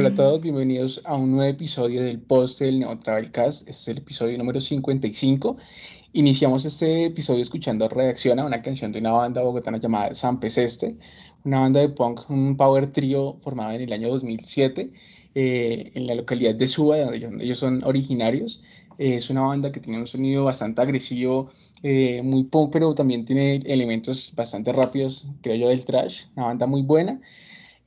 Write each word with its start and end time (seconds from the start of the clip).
Hola 0.00 0.08
a 0.08 0.14
todos, 0.14 0.40
bienvenidos 0.40 1.02
a 1.04 1.14
un 1.14 1.32
nuevo 1.32 1.50
episodio 1.50 2.02
del 2.02 2.18
post 2.18 2.58
del 2.60 2.80
Neo 2.80 2.96
Travelcast. 2.96 3.68
Este 3.68 3.70
es 3.70 3.88
el 3.88 3.98
episodio 3.98 4.38
número 4.38 4.58
55. 4.58 5.58
Iniciamos 6.14 6.64
este 6.64 7.04
episodio 7.04 7.42
escuchando 7.42 7.86
Reacción 7.86 8.38
a 8.38 8.46
una 8.46 8.62
canción 8.62 8.92
de 8.92 9.00
una 9.00 9.10
banda 9.10 9.42
bogotana 9.42 9.76
llamada 9.76 10.14
San 10.14 10.40
Peseste, 10.40 10.96
una 11.44 11.60
banda 11.60 11.80
de 11.80 11.90
punk, 11.90 12.30
un 12.30 12.56
power 12.56 12.90
trio 12.90 13.36
formado 13.42 13.72
en 13.72 13.82
el 13.82 13.92
año 13.92 14.08
2007 14.08 14.90
eh, 15.34 15.92
en 15.94 16.06
la 16.06 16.14
localidad 16.14 16.54
de 16.54 16.66
Suba, 16.66 16.96
donde 16.96 17.44
ellos 17.44 17.58
son 17.58 17.84
originarios. 17.84 18.62
Eh, 18.96 19.16
es 19.16 19.28
una 19.28 19.42
banda 19.42 19.70
que 19.70 19.80
tiene 19.80 19.98
un 19.98 20.06
sonido 20.06 20.44
bastante 20.44 20.80
agresivo, 20.80 21.50
eh, 21.82 22.22
muy 22.22 22.44
punk, 22.44 22.72
pero 22.72 22.94
también 22.94 23.26
tiene 23.26 23.56
elementos 23.66 24.32
bastante 24.34 24.72
rápidos, 24.72 25.26
creo 25.42 25.56
yo, 25.56 25.68
del 25.68 25.84
trash. 25.84 26.22
Una 26.36 26.46
banda 26.46 26.66
muy 26.66 26.80
buena. 26.80 27.20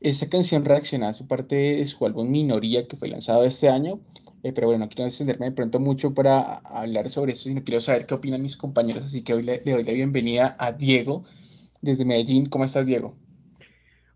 Esta 0.03 0.27
canción 0.27 0.65
reacciona 0.65 1.07
a 1.07 1.13
su 1.13 1.29
parte 1.29 1.55
de 1.55 1.85
su 1.85 2.05
álbum 2.05 2.29
Minoría, 2.29 2.89
que 2.89 2.97
fue 2.97 3.07
lanzado 3.07 3.45
este 3.45 3.69
año. 3.69 4.01
pero 4.41 4.67
bueno, 4.67 4.83
no 4.83 4.89
quiero 4.89 5.07
extenderme 5.07 5.45
de 5.45 5.53
pronto 5.53 5.79
mucho 5.79 6.13
para 6.13 6.57
hablar 6.57 7.07
sobre 7.07 7.31
eso, 7.31 7.43
sino 7.43 7.63
quiero 7.63 7.79
saber 7.79 8.05
qué 8.05 8.13
opinan 8.13 8.41
mis 8.41 8.57
compañeros. 8.57 9.05
Así 9.05 9.23
que 9.23 9.33
hoy 9.33 9.43
le, 9.43 9.59
doy 9.59 9.81
la 9.81 9.93
bienvenida 9.93 10.57
a 10.59 10.73
Diego 10.73 11.23
desde 11.81 12.03
Medellín. 12.03 12.49
¿Cómo 12.49 12.65
estás, 12.65 12.85
Diego? 12.85 13.15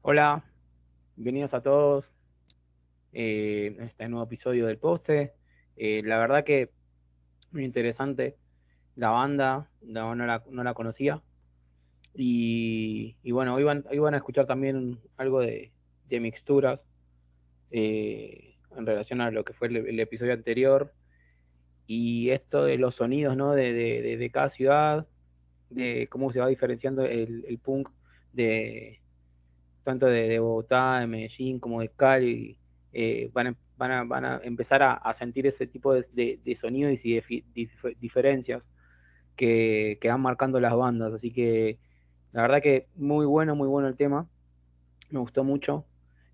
Hola, 0.02 0.44
bienvenidos 1.16 1.54
a 1.54 1.62
todos 1.62 2.04
eh, 3.14 3.78
este 3.80 4.10
nuevo 4.10 4.26
episodio 4.26 4.66
del 4.66 4.80
poste. 4.80 5.36
Eh, 5.78 6.02
la 6.04 6.18
verdad 6.18 6.44
que 6.44 6.70
muy 7.52 7.64
interesante. 7.64 8.36
La 8.98 9.12
banda, 9.12 9.70
no, 9.82 10.14
la, 10.16 10.44
no 10.50 10.64
la 10.66 10.74
conocía. 10.74 11.24
Y, 12.20 13.32
bueno, 13.32 13.54
hoy 13.54 13.64
van, 13.64 13.86
a 14.14 14.18
escuchar 14.18 14.48
también 14.48 15.00
algo 15.18 15.40
de, 15.40 15.72
mixturas 16.10 16.86
eh, 17.72 18.56
en 18.76 18.86
relación 18.86 19.22
a 19.22 19.32
lo 19.32 19.44
que 19.44 19.54
fue 19.54 19.68
el, 19.68 20.00
episodio 20.00 20.34
anterior. 20.34 20.94
Y 21.86 22.30
esto 22.32 22.66
de 22.66 22.78
los 22.78 22.96
sonidos 22.96 23.38
¿no? 23.38 23.54
de, 23.54 24.30
cada 24.34 24.50
ciudad, 24.50 25.08
de 25.70 26.08
cómo 26.10 26.32
se 26.32 26.40
va 26.40 26.48
diferenciando 26.48 27.06
el, 27.06 27.60
punk 27.64 27.90
de 28.34 29.00
tanto 29.84 30.06
de, 30.06 30.38
Bogotá, 30.40 31.00
de 31.00 31.08
Medellín, 31.08 31.60
como 31.60 31.80
de 31.80 31.90
Cali, 31.90 32.58
eh, 32.92 33.30
van, 33.32 33.48
a, 33.48 34.04
van, 34.04 34.26
a, 34.26 34.42
empezar 34.44 34.84
a, 34.84 35.14
sentir 35.14 35.48
ese 35.48 35.66
tipo 35.66 35.94
de, 35.94 36.58
sonidos 36.60 37.06
y 37.06 37.22
diferencias 38.00 38.70
que, 39.38 39.98
que, 40.02 40.10
van 40.10 40.22
marcando 40.22 40.60
las 40.60 40.76
bandas. 40.76 41.14
Así 41.14 41.32
que 41.32 41.80
la 42.34 42.42
verdad 42.42 42.62
que 42.62 42.88
muy 42.96 43.26
bueno, 43.26 43.56
muy 43.56 43.68
bueno 43.70 43.88
el 43.88 43.96
tema. 43.96 44.28
Me 45.10 45.20
gustó 45.20 45.46
mucho. 45.46 45.86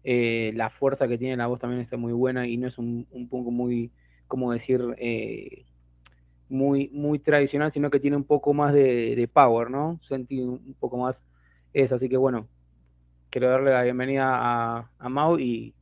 Eh, 0.03 0.51
la 0.55 0.69
fuerza 0.69 1.07
que 1.07 1.17
tiene 1.17 1.37
la 1.37 1.47
voz 1.47 1.59
también 1.59 1.81
está 1.81 1.97
muy 1.97 2.13
buena 2.13 2.45
y 2.47 2.57
no 2.57 2.67
es 2.67 2.77
un, 2.77 3.07
un 3.11 3.29
punto 3.29 3.51
muy, 3.51 3.91
como 4.27 4.51
decir, 4.51 4.81
eh, 4.97 5.65
muy, 6.49 6.89
muy 6.89 7.19
tradicional, 7.19 7.71
sino 7.71 7.89
que 7.89 7.99
tiene 7.99 8.17
un 8.17 8.25
poco 8.25 8.53
más 8.53 8.73
de, 8.73 9.29
power, 9.31 9.69
¿no? 9.69 9.99
Sentí 10.07 10.41
un 10.41 10.75
poco 10.79 10.97
más 10.97 11.21
eso. 11.73 11.95
Así 11.95 12.09
que 12.09 12.17
bueno, 12.17 12.47
quiero 13.29 13.49
darle 13.49 13.71
la 13.71 13.83
bienvenida 13.83 14.25
a, 14.27 14.91
a 14.99 15.09
Mau 15.09 15.39
y 15.39 15.73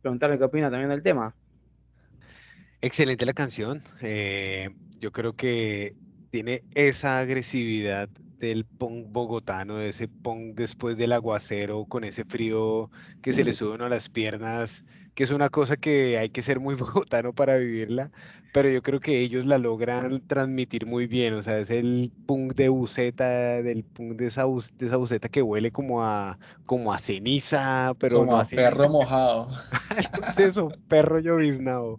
preguntarle 0.00 0.38
qué 0.38 0.44
opina 0.44 0.70
también 0.70 0.90
del 0.90 1.02
tema. 1.02 1.34
Excelente 2.80 3.24
la 3.26 3.32
canción. 3.32 3.80
Eh, 4.00 4.70
yo 4.98 5.12
creo 5.12 5.34
que 5.34 5.94
tiene 6.30 6.62
esa 6.74 7.20
agresividad 7.20 8.08
del 8.46 8.64
punk 8.64 9.06
bogotano, 9.10 9.76
de 9.76 9.90
ese 9.90 10.08
punk 10.08 10.56
después 10.56 10.96
del 10.96 11.12
aguacero, 11.12 11.84
con 11.86 12.02
ese 12.02 12.24
frío 12.24 12.90
que 13.22 13.32
se 13.32 13.44
le 13.44 13.52
sube 13.54 13.76
uno 13.76 13.84
a 13.84 13.88
las 13.88 14.08
piernas, 14.08 14.84
que 15.14 15.22
es 15.22 15.30
una 15.30 15.48
cosa 15.48 15.76
que 15.76 16.18
hay 16.18 16.28
que 16.28 16.42
ser 16.42 16.58
muy 16.58 16.74
bogotano 17.04 17.32
para 17.32 17.56
vivirla, 17.56 18.10
pero 18.52 18.68
yo 18.68 18.82
creo 18.82 18.98
que 18.98 19.20
ellos 19.20 19.46
la 19.46 19.58
logran 19.58 20.26
transmitir 20.26 20.86
muy 20.86 21.06
bien, 21.06 21.34
o 21.34 21.42
sea, 21.42 21.58
es 21.60 21.70
el 21.70 22.12
punk 22.26 22.54
de 22.54 22.68
buceta, 22.68 23.62
del 23.62 23.84
punk 23.84 24.16
de 24.16 24.26
esa, 24.26 24.44
de 24.76 24.86
esa 24.86 24.96
buceta 24.96 25.28
que 25.28 25.42
huele 25.42 25.70
como 25.70 26.02
a, 26.02 26.38
como 26.66 26.92
a 26.92 26.98
ceniza, 26.98 27.94
pero 28.00 28.18
como 28.18 28.32
no 28.32 28.38
a, 28.38 28.44
perro 28.44 28.90
mojado. 28.90 29.48
es 30.28 30.38
eso, 30.40 30.72
perro 30.88 31.20
lloviznado. 31.20 31.98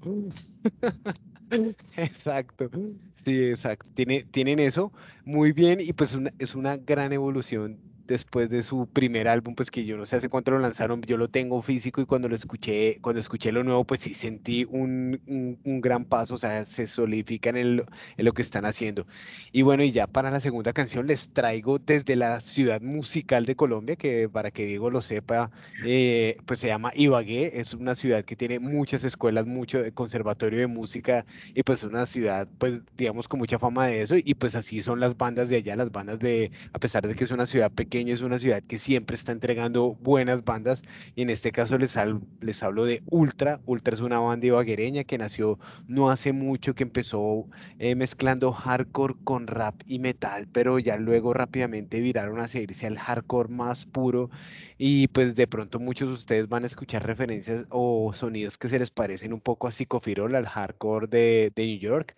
Exacto. 1.98 2.70
Sí, 3.16 3.50
exacto. 3.50 3.90
Tiene, 3.94 4.24
tienen 4.26 4.60
eso 4.60 4.92
muy 5.26 5.52
bien 5.52 5.80
y 5.82 5.94
pues 5.94 6.18
es 6.40 6.56
una 6.56 6.78
gran 6.78 7.14
evolución 7.14 7.93
después 8.08 8.50
de 8.50 8.64
su 8.64 8.88
primer 8.88 9.28
álbum, 9.28 9.56
pues 9.56 9.72
que 9.72 9.86
yo 9.86 9.98
no 9.98 10.06
sé 10.06 10.18
hace 10.18 10.30
cuánto 10.30 10.52
lo 10.52 10.60
lanzaron, 10.60 11.02
yo 11.02 11.18
lo 11.18 11.30
tengo 11.30 11.62
físico 11.62 12.02
y 12.02 12.06
cuando 12.06 12.30
lo 12.30 12.36
escuché, 12.36 13.00
cuando 13.02 13.20
escuché 13.22 13.52
lo 13.52 13.64
nuevo, 13.64 13.84
pues 13.86 14.02
sí 14.02 14.14
sentí 14.14 14.66
un, 14.70 15.22
un, 15.28 15.82
gran 15.82 16.06
paso, 16.06 16.36
o 16.36 16.38
sea, 16.38 16.66
se 16.66 16.88
solidifican 16.88 17.58
en, 17.58 17.84
en, 18.18 18.26
lo 18.26 18.34
que 18.34 18.42
están 18.42 18.66
haciendo. 18.66 19.06
Y 19.52 19.62
bueno, 19.62 19.84
y 19.84 19.92
ya 19.92 20.08
para 20.08 20.32
la 20.32 20.40
segunda 20.40 20.74
canción 20.74 21.08
les 21.08 21.30
traigo 21.30 21.80
desde 21.80 22.16
la 22.16 22.40
ciudad 22.40 22.82
musical 22.82 23.46
de 23.46 23.56
Colombia, 23.56 23.96
que 23.96 24.30
para 24.30 24.52
que 24.52 24.66
Diego 24.66 24.90
lo 24.90 25.02
sepa, 25.02 25.52
eh, 25.86 26.38
pues 26.46 26.60
se 26.60 26.68
llama 26.68 26.92
Ibagué, 26.96 27.60
es 27.60 27.74
una 27.74 27.96
ciudad 27.96 28.24
que 28.26 28.36
tiene 28.36 28.60
muchas 28.60 29.04
escuelas, 29.04 29.46
mucho 29.46 29.80
conservatorio 29.94 30.60
de 30.60 30.68
música 30.68 31.26
y 31.54 31.64
pues 31.64 31.84
una 31.84 32.06
ciudad, 32.06 32.48
pues 32.58 32.82
digamos, 32.98 33.28
con 33.28 33.40
mucha 33.40 33.60
fama 33.60 33.88
de 33.88 34.02
eso 34.02 34.16
y 34.18 34.34
pues 34.36 34.56
así 34.56 34.82
son 34.82 35.00
las 35.00 35.18
bandas 35.18 35.50
de 35.50 35.58
allá, 35.58 35.76
las 35.76 35.92
bandas 35.92 36.20
de, 36.20 36.52
a 36.74 36.80
pesar 36.80 37.08
de 37.08 37.16
que 37.16 37.24
es 37.24 37.32
una 37.32 37.46
ciudad 37.46 37.72
pequeña, 37.72 37.93
es 37.94 38.22
una 38.22 38.40
ciudad 38.40 38.64
que 38.64 38.80
siempre 38.80 39.16
está 39.16 39.32
entregando 39.32 39.96
buenas 40.02 40.44
bandas 40.44 40.82
y 41.16 41.22
en 41.22 41.30
este 41.30 41.52
caso 41.52 41.78
les, 41.78 41.96
les 42.42 42.64
hablo 42.64 42.86
de 42.86 43.04
Ultra. 43.06 43.62
Ultra 43.66 43.94
es 43.94 44.02
una 44.02 44.20
banda 44.20 44.48
ibaguereña 44.48 45.04
que 45.04 45.20
nació 45.20 45.60
no 45.88 46.10
hace 46.10 46.34
mucho, 46.34 46.74
que 46.74 46.84
empezó 46.84 47.48
eh, 47.78 47.94
mezclando 47.96 48.52
hardcore 48.52 49.16
con 49.24 49.46
rap 49.46 49.76
y 49.86 50.00
metal, 50.00 50.48
pero 50.52 50.80
ya 50.80 50.98
luego 50.98 51.34
rápidamente 51.34 52.00
viraron 52.00 52.40
a 52.40 52.48
seguirse 52.48 52.88
al 52.88 52.98
hardcore 52.98 53.50
más 53.50 53.86
puro 53.86 54.30
y 54.78 55.08
pues 55.10 55.36
de 55.36 55.48
pronto 55.48 55.80
muchos 55.80 56.10
de 56.10 56.16
ustedes 56.16 56.50
van 56.50 56.64
a 56.64 56.68
escuchar 56.68 57.06
referencias 57.06 57.66
o 57.70 58.12
sonidos 58.14 58.58
que 58.58 58.70
se 58.70 58.80
les 58.80 58.90
parecen 58.90 59.34
un 59.34 59.42
poco 59.42 59.68
a 59.68 59.72
Psicofirol, 59.72 60.36
al 60.36 60.48
hardcore 60.48 61.08
de, 61.08 61.52
de 61.56 61.66
New 61.66 61.80
York. 61.80 62.16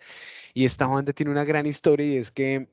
Y 0.54 0.64
esta 0.64 0.86
banda 0.86 1.12
tiene 1.12 1.32
una 1.32 1.44
gran 1.44 1.66
historia 1.66 2.06
y 2.06 2.16
es 2.16 2.30
que 2.30 2.68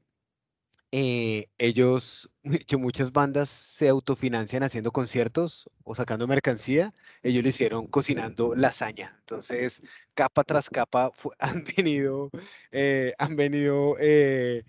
eh, 0.96 1.48
ellos, 1.58 2.30
que 2.68 2.78
muchas 2.78 3.12
bandas 3.12 3.50
se 3.50 3.90
autofinancian 3.90 4.62
haciendo 4.62 4.92
conciertos 4.92 5.68
o 5.84 5.96
sacando 5.96 6.28
mercancía, 6.28 6.94
ellos 7.24 7.42
lo 7.42 7.50
hicieron 7.50 7.88
cocinando 7.88 8.54
lasaña. 8.56 9.16
Entonces, 9.22 9.82
capa 10.14 10.44
tras 10.44 10.70
capa 10.70 11.12
han 11.40 11.64
venido, 11.76 12.30
eh, 12.72 13.14
han 13.18 13.36
venido 13.36 13.96
eh, 14.00 14.66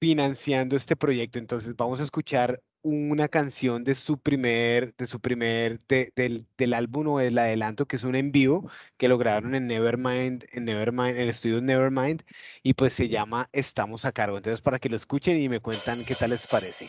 financiando 0.00 0.76
este 0.76 0.96
proyecto. 0.96 1.38
Entonces, 1.38 1.76
vamos 1.76 2.00
a 2.00 2.04
escuchar 2.04 2.60
una 2.86 3.28
canción 3.28 3.84
de 3.84 3.94
su 3.94 4.18
primer, 4.18 4.94
de 4.96 5.06
su 5.06 5.20
primer, 5.20 5.80
del, 5.88 6.46
del, 6.56 6.74
álbum 6.74 7.08
o 7.08 7.18
del 7.18 7.36
adelanto, 7.38 7.86
que 7.86 7.96
es 7.96 8.04
un 8.04 8.14
en 8.14 8.30
vivo, 8.30 8.70
que 8.96 9.08
lo 9.08 9.18
grabaron 9.18 9.54
en 9.54 9.66
Nevermind, 9.66 10.44
en 10.52 10.64
Nevermind, 10.64 11.16
en 11.16 11.22
el 11.22 11.28
estudio 11.30 11.60
Nevermind, 11.60 12.22
y 12.62 12.74
pues 12.74 12.92
se 12.92 13.08
llama 13.08 13.48
Estamos 13.52 14.04
a 14.04 14.12
cargo. 14.12 14.36
Entonces, 14.36 14.62
para 14.62 14.78
que 14.78 14.88
lo 14.88 14.96
escuchen 14.96 15.36
y 15.36 15.48
me 15.48 15.60
cuentan 15.60 15.98
qué 16.04 16.14
tal 16.14 16.30
les 16.30 16.46
parece. 16.46 16.86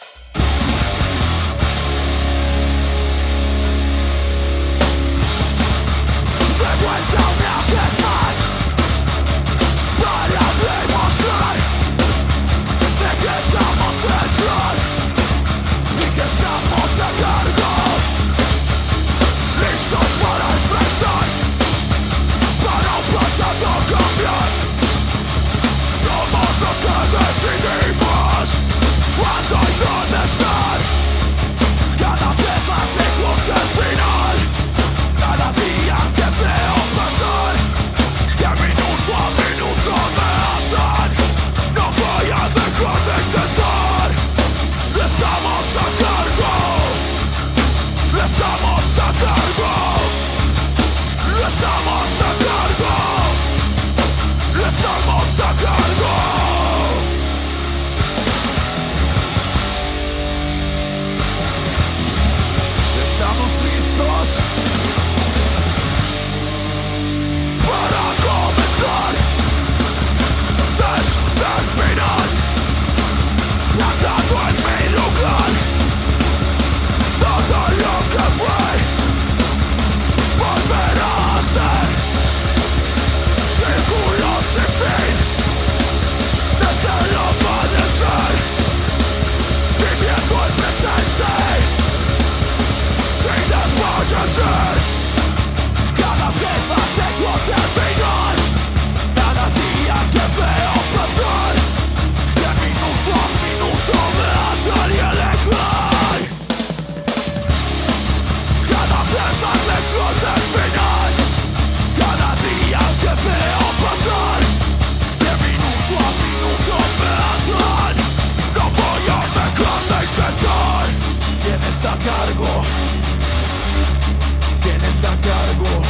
¿Quién 125.00 125.06
está 125.06 125.13
a 125.13 125.38
cargo? 125.38 125.82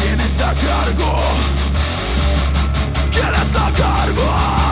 ¿Quién 0.00 0.20
está 0.20 0.50
a 0.50 0.54
cargo? 0.54 1.14
¿Quién 3.12 3.34
está 3.40 3.68
a 3.68 3.72
cargo? 3.72 4.63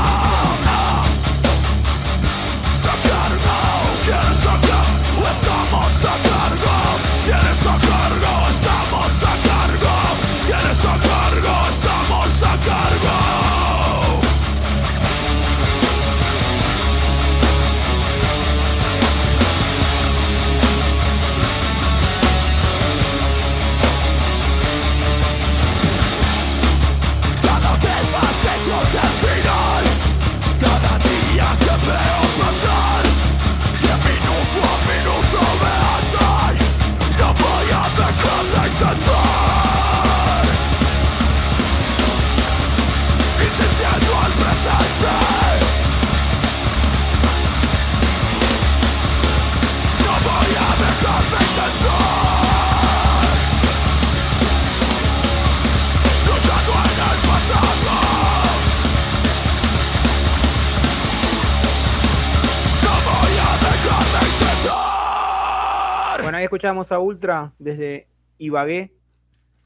A 66.90 66.98
Ultra 66.98 67.52
desde 67.58 68.08
Ibagué, 68.38 68.92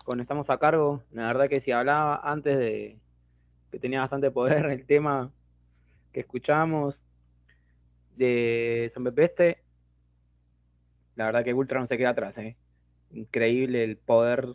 cuando 0.04 0.22
estamos 0.22 0.50
a 0.50 0.58
cargo. 0.58 1.02
La 1.12 1.26
verdad 1.26 1.48
que 1.48 1.60
si 1.60 1.72
hablaba 1.72 2.20
antes 2.22 2.58
de 2.58 2.98
que 3.70 3.78
tenía 3.78 4.00
bastante 4.00 4.30
poder 4.30 4.66
el 4.66 4.86
tema 4.86 5.32
que 6.12 6.20
escuchamos 6.20 7.00
de 8.16 8.90
San 8.94 9.04
Pepe 9.04 9.66
la 11.16 11.24
verdad 11.26 11.44
que 11.44 11.54
Ultra 11.54 11.80
no 11.80 11.86
se 11.86 11.98
queda 11.98 12.10
atrás. 12.10 12.38
¿eh? 12.38 12.56
Increíble 13.12 13.82
el 13.82 13.96
poder 13.96 14.54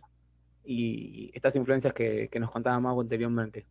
y 0.64 1.32
estas 1.34 1.56
influencias 1.56 1.94
que, 1.94 2.30
nos 2.40 2.52
contaba 2.52 2.80
más 2.80 2.98
anteriormente. 2.98 3.66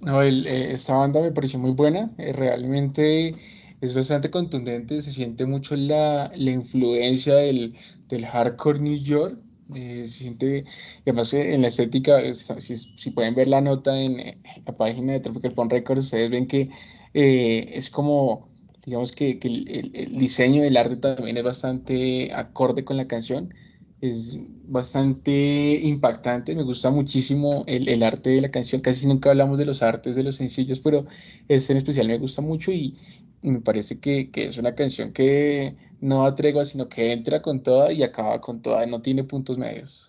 No, 0.00 0.22
eh, 0.22 0.72
esta 0.72 0.94
banda 0.94 1.20
me 1.20 1.30
pareció 1.30 1.58
muy 1.58 1.72
buena. 1.72 2.10
Eh, 2.16 2.32
realmente 2.32 3.34
es 3.80 3.94
bastante 3.94 4.30
contundente, 4.30 5.00
se 5.00 5.10
siente 5.10 5.46
mucho 5.46 5.74
la, 5.76 6.30
la 6.34 6.50
influencia 6.50 7.34
del, 7.36 7.74
del, 8.08 8.26
hardcore 8.26 8.80
New 8.80 8.98
York. 8.98 9.38
Eh, 9.74 10.04
se 10.06 10.24
siente, 10.24 10.64
además 11.02 11.32
en 11.32 11.62
la 11.62 11.68
estética, 11.68 12.20
si, 12.34 12.76
si, 12.76 13.10
pueden 13.12 13.34
ver 13.34 13.46
la 13.46 13.60
nota 13.60 13.98
en, 13.98 14.38
la 14.66 14.76
página 14.76 15.12
de 15.12 15.20
Tropical 15.20 15.52
Pond 15.52 15.72
Records, 15.72 16.06
ustedes 16.06 16.30
ven 16.30 16.46
que 16.46 16.70
eh, 17.14 17.70
es 17.72 17.88
como, 17.88 18.48
digamos 18.84 19.12
que, 19.12 19.38
que 19.38 19.48
el, 19.48 19.92
el, 19.94 20.18
diseño 20.18 20.62
del 20.62 20.76
arte 20.76 20.96
también 20.96 21.36
es 21.36 21.44
bastante 21.44 22.32
acorde 22.34 22.84
con 22.84 22.96
la 22.96 23.06
canción. 23.06 23.54
Es 24.00 24.38
bastante 24.64 25.78
impactante, 25.82 26.54
me 26.54 26.62
gusta 26.62 26.90
muchísimo 26.90 27.64
el, 27.66 27.86
el 27.86 28.02
arte 28.02 28.30
de 28.30 28.40
la 28.40 28.50
canción, 28.50 28.80
casi 28.80 29.06
nunca 29.06 29.28
hablamos 29.28 29.58
de 29.58 29.66
los 29.66 29.82
artes 29.82 30.16
de 30.16 30.22
los 30.22 30.36
sencillos, 30.36 30.80
pero 30.80 31.04
este 31.48 31.74
en 31.74 31.76
especial 31.76 32.08
me 32.08 32.16
gusta 32.16 32.40
mucho 32.40 32.72
y, 32.72 32.94
me 33.42 33.60
parece 33.60 34.00
que, 34.00 34.30
es 34.34 34.58
una 34.58 34.74
canción 34.74 35.12
que 35.12 35.76
no 36.00 36.24
da 36.24 36.34
tregua, 36.34 36.64
sino 36.64 36.88
que 36.88 37.12
entra 37.12 37.42
con 37.42 37.62
toda 37.62 37.92
y 37.92 38.02
acaba 38.02 38.40
con 38.40 38.62
toda, 38.62 38.86
no 38.86 39.02
tiene 39.02 39.24
puntos 39.24 39.58
medios. 39.58 40.08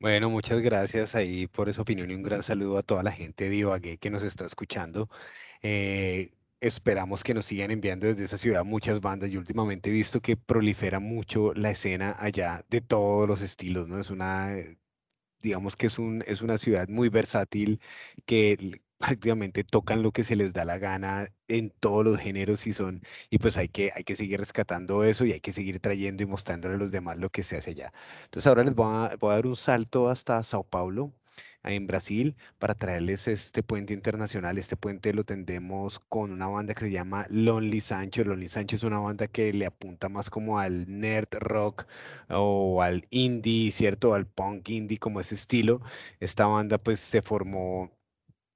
Bueno, 0.00 0.30
muchas 0.30 0.60
gracias 0.60 1.14
ahí 1.14 1.48
por 1.48 1.68
esa 1.68 1.82
opinión 1.82 2.10
y 2.10 2.14
un 2.14 2.22
gran 2.22 2.42
saludo 2.42 2.78
a 2.78 2.82
toda 2.82 3.02
la 3.02 3.10
gente 3.10 3.48
de 3.48 3.56
Ibagué 3.56 3.98
que 3.98 4.10
nos 4.10 4.22
está 4.22 4.46
escuchando. 4.46 5.08
Eh, 5.62 6.30
esperamos 6.60 7.24
que 7.24 7.34
nos 7.34 7.46
sigan 7.46 7.70
enviando 7.70 8.06
desde 8.06 8.24
esa 8.24 8.38
ciudad 8.38 8.64
muchas 8.64 9.00
bandas. 9.00 9.30
Yo 9.30 9.40
últimamente 9.40 9.90
he 9.90 9.92
visto 9.92 10.20
que 10.20 10.36
prolifera 10.36 11.00
mucho 11.00 11.52
la 11.54 11.70
escena 11.70 12.14
allá 12.18 12.64
de 12.70 12.80
todos 12.80 13.28
los 13.28 13.42
estilos, 13.42 13.88
¿no? 13.88 14.00
Es 14.00 14.10
una, 14.10 14.54
digamos 15.40 15.76
que 15.76 15.86
es 15.86 15.98
un, 15.98 16.22
es 16.26 16.42
una 16.42 16.58
ciudad 16.58 16.88
muy 16.88 17.08
versátil 17.08 17.80
que 18.26 18.80
prácticamente 18.98 19.64
tocan 19.64 20.02
lo 20.02 20.12
que 20.12 20.24
se 20.24 20.36
les 20.36 20.52
da 20.52 20.64
la 20.64 20.78
gana 20.78 21.28
en 21.48 21.70
todos 21.70 22.04
los 22.04 22.18
géneros 22.20 22.66
y 22.66 22.72
son, 22.72 23.02
y 23.30 23.38
pues 23.38 23.56
hay 23.56 23.68
que, 23.68 23.92
hay 23.94 24.04
que 24.04 24.16
seguir 24.16 24.40
rescatando 24.40 25.04
eso 25.04 25.24
y 25.24 25.32
hay 25.32 25.40
que 25.40 25.52
seguir 25.52 25.80
trayendo 25.80 26.22
y 26.22 26.26
mostrándole 26.26 26.74
a 26.74 26.78
los 26.78 26.90
demás 26.90 27.18
lo 27.18 27.30
que 27.30 27.42
se 27.42 27.56
hace 27.58 27.70
allá. 27.70 27.92
Entonces 28.24 28.46
ahora 28.46 28.64
les 28.64 28.74
voy 28.74 28.86
a, 28.88 29.16
voy 29.16 29.30
a 29.32 29.34
dar 29.34 29.46
un 29.46 29.56
salto 29.56 30.10
hasta 30.10 30.42
Sao 30.42 30.64
Paulo, 30.64 31.14
en 31.64 31.86
Brasil, 31.86 32.36
para 32.58 32.74
traerles 32.74 33.28
este 33.28 33.62
puente 33.62 33.92
internacional. 33.94 34.58
Este 34.58 34.76
puente 34.76 35.12
lo 35.12 35.24
tendemos 35.24 35.98
con 36.08 36.32
una 36.32 36.46
banda 36.46 36.74
que 36.74 36.84
se 36.86 36.90
llama 36.90 37.26
Lonely 37.30 37.80
Sancho. 37.80 38.24
Lonely 38.24 38.48
Sancho 38.48 38.76
es 38.76 38.82
una 38.82 38.98
banda 38.98 39.26
que 39.28 39.52
le 39.52 39.66
apunta 39.66 40.08
más 40.08 40.30
como 40.30 40.58
al 40.58 40.86
nerd 40.88 41.28
rock 41.40 41.86
o 42.28 42.82
al 42.82 43.06
indie, 43.10 43.72
¿cierto? 43.72 44.14
Al 44.14 44.26
punk 44.26 44.68
indie, 44.70 44.98
como 44.98 45.20
ese 45.20 45.34
estilo. 45.34 45.80
Esta 46.20 46.46
banda 46.46 46.78
pues 46.78 47.00
se 47.00 47.22
formó 47.22 47.90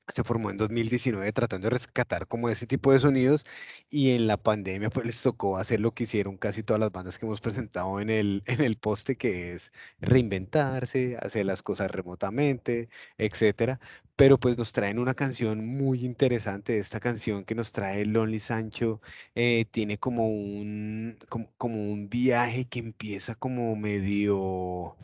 se 0.09 0.25
formó 0.25 0.51
en 0.51 0.57
2019 0.57 1.33
tratando 1.33 1.67
de 1.67 1.71
rescatar 1.71 2.27
como 2.27 2.49
ese 2.49 2.67
tipo 2.67 2.93
de 2.93 2.99
sonidos 2.99 3.45
y 3.91 4.11
en 4.11 4.27
la 4.27 4.37
pandemia 4.37 4.91
pues 4.91 5.07
les 5.07 5.23
tocó 5.23 5.59
hacer 5.59 5.81
lo 5.81 5.95
que 5.95 6.05
hicieron 6.05 6.37
casi 6.37 6.63
todas 6.63 6.81
las 6.81 6.93
bandas 6.93 7.19
que 7.19 7.27
hemos 7.27 7.41
presentado 7.41 8.01
en 8.01 8.11
el, 8.11 8.43
en 8.47 8.61
el 8.61 8.77
poste, 8.77 9.17
que 9.17 9.53
es 9.53 9.73
reinventarse, 10.01 11.17
hacer 11.21 11.47
las 11.47 11.63
cosas 11.63 11.91
remotamente, 11.91 12.89
etcétera. 13.19 13.81
Pero 14.17 14.39
pues 14.39 14.59
nos 14.59 14.73
traen 14.73 14.99
una 14.99 15.15
canción 15.15 15.67
muy 15.67 16.05
interesante. 16.05 16.79
Esta 16.79 17.01
canción 17.01 17.45
que 17.45 17.55
nos 17.55 17.73
trae 17.73 18.05
Lonely 18.05 18.41
Sancho 18.41 19.01
eh, 19.35 19.65
tiene 19.71 19.99
como 19.99 20.29
un, 20.29 21.19
como, 21.29 21.53
como 21.57 21.77
un 21.91 22.09
viaje 22.09 22.67
que 22.67 22.79
empieza 22.81 23.35
como 23.35 23.75
medio 23.77 24.97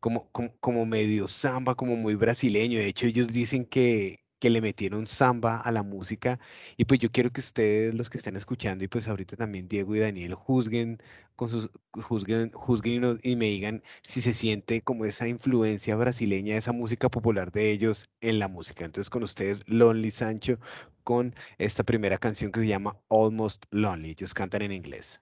como, 0.00 0.28
como, 0.60 0.84
medio 0.86 1.28
samba, 1.28 1.74
como 1.76 1.96
muy 1.96 2.16
brasileño. 2.16 2.78
De 2.78 2.88
hecho, 2.88 3.06
ellos 3.06 3.28
dicen 3.28 3.64
que, 3.64 4.21
que 4.42 4.50
le 4.50 4.60
metieron 4.60 5.06
samba 5.06 5.58
a 5.60 5.70
la 5.70 5.84
música. 5.84 6.40
Y 6.76 6.84
pues 6.86 6.98
yo 6.98 7.12
quiero 7.12 7.30
que 7.30 7.40
ustedes, 7.40 7.94
los 7.94 8.10
que 8.10 8.18
están 8.18 8.34
escuchando, 8.34 8.82
y 8.82 8.88
pues 8.88 9.06
ahorita 9.06 9.36
también 9.36 9.68
Diego 9.68 9.94
y 9.94 10.00
Daniel, 10.00 10.34
juzguen, 10.34 10.98
con 11.36 11.48
sus, 11.48 11.70
juzguen, 11.92 12.50
juzguen 12.50 13.20
y, 13.22 13.36
me 13.36 13.46
digan 13.46 13.84
si 14.02 14.20
se 14.20 14.34
siente 14.34 14.82
como 14.82 15.04
esa 15.04 15.28
influencia 15.28 15.94
brasileña, 15.94 16.56
esa 16.56 16.72
música 16.72 17.08
popular 17.08 17.52
de 17.52 17.70
ellos 17.70 18.10
en 18.20 18.40
la 18.40 18.48
música. 18.48 18.84
Entonces 18.84 19.10
con 19.10 19.22
ustedes, 19.22 19.62
Lonely 19.68 20.10
Sancho, 20.10 20.58
con 21.04 21.34
esta 21.58 21.84
primera 21.84 22.18
canción 22.18 22.50
que 22.50 22.60
se 22.60 22.66
llama 22.66 22.96
Almost 23.10 23.66
Lonely. 23.70 24.10
Ellos 24.10 24.34
cantan 24.34 24.62
en 24.62 24.72
inglés. 24.72 25.20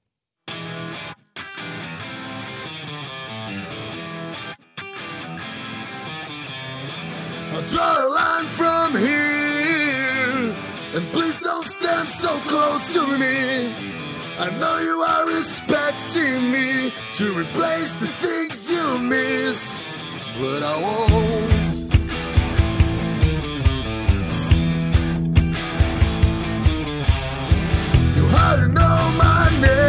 I'll 7.61 7.67
draw 7.67 8.07
a 8.07 8.09
line 8.09 8.47
from 8.47 8.97
here. 8.97 10.57
And 10.95 11.13
please 11.13 11.39
don't 11.41 11.67
stand 11.67 12.09
so 12.09 12.39
close 12.49 12.95
to 12.95 13.03
me. 13.19 13.69
I 14.39 14.49
know 14.59 14.79
you 14.79 15.05
are 15.07 15.27
respecting 15.27 16.51
me 16.51 16.91
to 17.17 17.35
replace 17.35 17.93
the 17.93 18.07
things 18.07 18.73
you 18.73 18.99
miss, 19.01 19.95
but 20.41 20.63
I 20.63 20.75
won't. 20.81 21.75
You 28.17 28.25
hardly 28.37 28.69
know 28.73 29.13
my 29.19 29.51
name, 29.61 29.80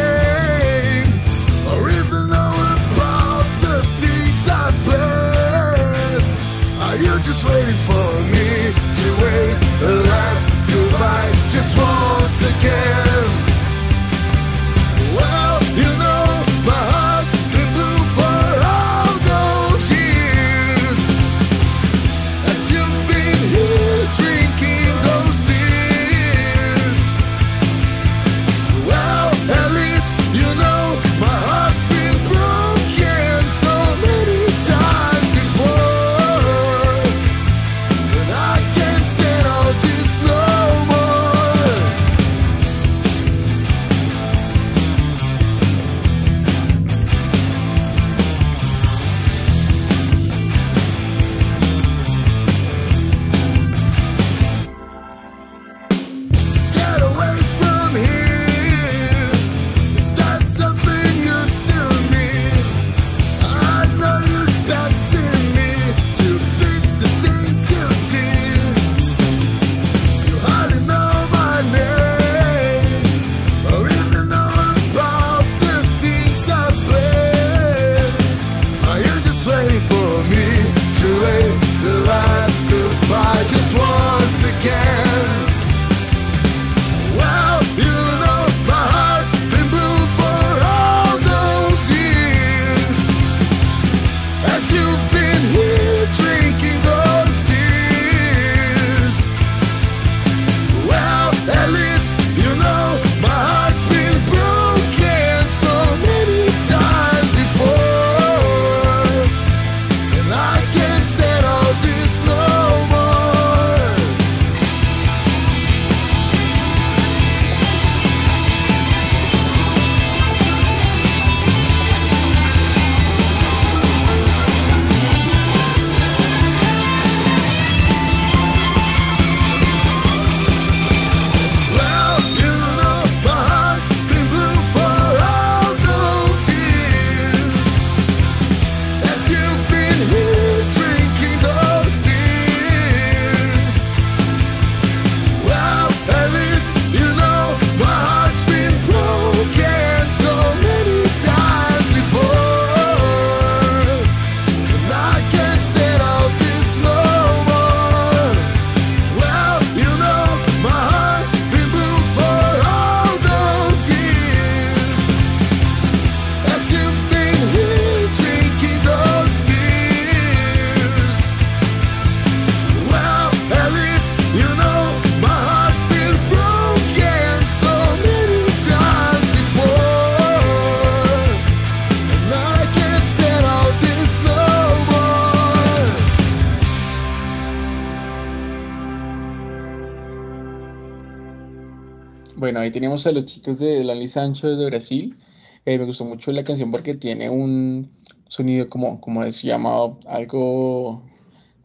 Ahí 192.61 192.71
teníamos 192.71 193.07
a 193.07 193.11
los 193.11 193.25
chicos 193.25 193.59
de 193.59 193.83
Lali 193.83 194.07
Sancho 194.07 194.55
de 194.55 194.65
Brasil. 194.65 195.17
Eh, 195.65 195.77
me 195.79 195.85
gustó 195.85 196.05
mucho 196.05 196.31
la 196.31 196.43
canción 196.43 196.71
porque 196.71 196.93
tiene 196.93 197.29
un 197.29 197.91
sonido 198.27 198.69
como, 198.69 199.01
como 199.01 199.23
se 199.31 199.47
llama, 199.47 199.97
algo 200.07 201.03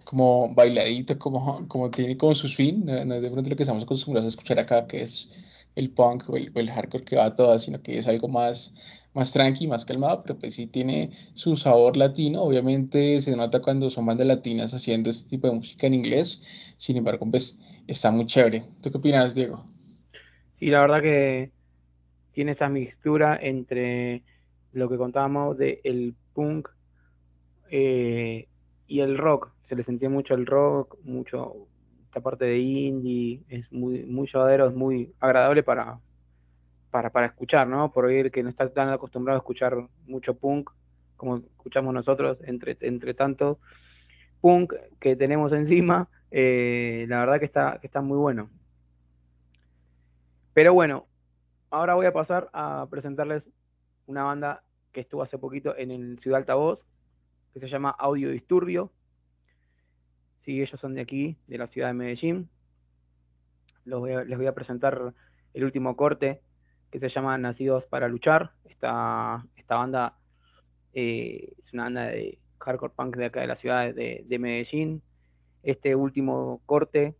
como 0.05 0.55
bailadito, 0.55 1.19
como, 1.19 1.69
como 1.69 1.91
tiene 1.91 2.17
como 2.17 2.35
su 2.35 2.49
swing, 2.49 2.85
no, 2.85 3.05
no 3.05 3.15
es 3.17 3.23
de 3.23 3.31
pronto 3.31 3.51
lo 3.51 3.57
que 3.57 3.65
estamos 3.65 3.85
acostumbrados 3.85 4.27
a 4.27 4.31
escuchar 4.31 4.59
acá, 4.59 4.87
que 4.87 5.03
es 5.03 5.29
el 5.75 5.91
punk 5.91 6.31
o 6.31 6.37
el, 6.37 6.51
o 6.55 6.61
el 6.61 6.71
hardcore 6.71 7.05
que 7.05 7.17
va 7.17 7.27
a 7.27 7.37
todas, 7.37 7.63
sino 7.65 7.83
que 7.83 7.99
es 7.99 8.07
algo 8.07 8.29
más, 8.29 8.73
más 9.15 9.33
tranqui, 9.33 9.67
más 9.67 9.85
calmado, 9.85 10.23
pero 10.23 10.39
pues 10.39 10.55
sí 10.55 10.67
tiene 10.67 11.11
su 11.35 11.57
sabor 11.57 11.97
latino. 11.97 12.43
Obviamente 12.43 13.21
se 13.21 13.37
nota 13.37 13.61
cuando 13.61 13.91
son 13.91 14.07
bandas 14.07 14.27
latinas 14.27 14.73
haciendo 14.73 15.11
este 15.11 15.31
tipo 15.31 15.49
de 15.49 15.57
música 15.57 15.87
en 15.87 15.95
inglés. 15.95 16.41
Sin 16.79 16.97
embargo, 16.97 17.27
pues 17.31 17.57
está 17.87 18.11
muy 18.11 18.27
chévere. 18.27 18.65
¿Tú 18.81 18.91
qué 18.91 18.99
opinas, 18.99 19.35
Diego? 19.35 19.76
Sí, 20.57 20.71
la 20.71 20.81
verdad 20.81 21.03
que 21.03 21.53
tiene 22.33 22.53
esa 22.53 22.71
mixtura 22.71 23.39
entre 23.39 24.23
lo 24.73 24.89
que 24.89 24.97
contábamos 24.97 25.59
de 25.59 25.83
el 25.85 26.15
punk 26.33 26.71
eh, 27.71 28.49
y 28.87 29.01
el 29.01 29.19
rock. 29.19 29.51
Se 29.69 29.77
le 29.77 29.85
sentía 29.85 30.09
mucho 30.09 30.33
el 30.33 30.47
rock, 30.47 30.97
mucho 31.05 31.69
esta 32.07 32.21
parte 32.23 32.47
de 32.47 32.59
indie, 32.59 33.43
es 33.51 33.71
muy, 33.71 34.05
muy 34.05 34.27
llevadero, 34.33 34.67
es 34.69 34.75
muy 34.75 35.13
agradable 35.21 35.63
para, 35.63 36.01
para, 36.91 37.11
para 37.11 37.27
escuchar, 37.27 37.69
¿no? 37.69 37.93
Por 37.93 38.07
oír 38.07 38.31
que 38.31 38.43
no 38.43 38.49
está 38.49 38.67
tan 38.73 38.89
acostumbrado 38.89 39.37
a 39.39 39.43
escuchar 39.43 39.77
mucho 40.07 40.39
punk 40.39 40.71
como 41.19 41.37
escuchamos 41.37 41.93
nosotros, 41.93 42.39
entre, 42.47 42.79
entre 42.81 43.13
tanto 43.13 43.59
punk 44.41 44.73
que 45.01 45.17
tenemos 45.17 45.53
encima, 45.53 46.09
eh, 46.31 47.05
la 47.11 47.21
verdad 47.21 47.41
que 47.41 47.45
está, 47.45 47.77
que 47.79 47.89
está 47.89 48.01
muy 48.01 48.17
bueno. 48.17 48.49
Pero 50.57 50.73
bueno, 50.73 51.07
ahora 51.69 51.97
voy 51.97 52.07
a 52.07 52.15
pasar 52.15 52.49
a 52.55 52.87
presentarles 52.89 53.51
una 54.07 54.23
banda 54.25 54.65
que 54.91 55.03
estuvo 55.03 55.21
hace 55.21 55.37
poquito 55.37 55.77
en 55.77 55.91
el 55.91 56.19
Ciudad 56.21 56.39
Altavoz, 56.39 56.83
que 57.53 57.61
se 57.61 57.69
llama 57.69 57.91
Audio 57.91 58.31
Disturbio. 58.31 58.91
Sí, 60.41 60.63
ellos 60.63 60.81
son 60.81 60.95
de 60.95 61.03
aquí, 61.03 61.37
de 61.47 61.59
la 61.59 61.67
ciudad 61.67 61.89
de 61.89 61.93
Medellín. 61.93 62.49
Les 63.85 63.99
voy 64.39 64.47
a 64.47 64.55
presentar 64.55 65.13
el 65.53 65.63
último 65.63 65.95
corte 65.95 66.41
que 66.91 67.01
se 67.01 67.11
llama 67.11 67.37
Nacidos 67.37 67.85
para 67.85 68.09
Luchar. 68.09 68.53
Esta, 68.65 69.47
esta 69.57 69.77
banda 69.77 70.17
eh, 70.95 71.53
es 71.63 71.73
una 71.75 71.83
banda 71.83 72.05
de 72.07 72.39
hardcore 72.61 72.95
punk 72.97 73.17
de 73.17 73.27
acá 73.27 73.43
de 73.43 73.47
la 73.47 73.57
ciudad 73.57 73.93
de, 73.93 74.25
de 74.27 74.39
Medellín. 74.39 75.03
Este 75.63 75.95
último 75.95 76.63
corte 76.65 77.15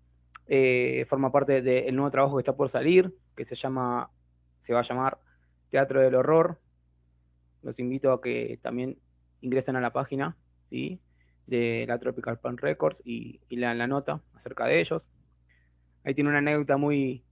eh, 0.47 1.05
forma 1.11 1.31
parte 1.31 1.61
del 1.61 1.95
nuevo 1.95 2.11
trabajo 2.11 2.37
que 2.37 2.41
está 2.41 2.57
por 2.57 2.71
salir, 2.71 3.13
que 3.37 3.45
se 3.45 3.55
llama, 3.55 4.11
se 4.65 4.73
va 4.73 4.81
a 4.81 4.89
llamar 4.89 5.19
Teatro 5.71 6.01
del 6.01 6.15
Horror. 6.15 6.59
Los 7.63 7.79
invito 7.79 8.13
a 8.13 8.21
que 8.21 8.59
también 8.63 8.99
ingresen 9.41 9.77
a 9.77 9.81
la 9.81 9.93
página, 9.93 10.37
¿sí? 10.71 11.01
de 11.47 11.85
la 11.87 11.99
Tropical 11.99 12.39
Punk 12.41 12.61
Records 12.61 12.99
y, 13.05 13.41
y 13.49 13.57
lean 13.57 13.79
la 13.79 13.87
nota 13.87 14.21
acerca 14.35 14.67
de 14.67 14.81
ellos. 14.81 15.09
Ahí 16.05 16.15
tiene 16.15 16.31
una 16.31 16.39
anécdota 16.39 16.77
muy, 16.77 17.25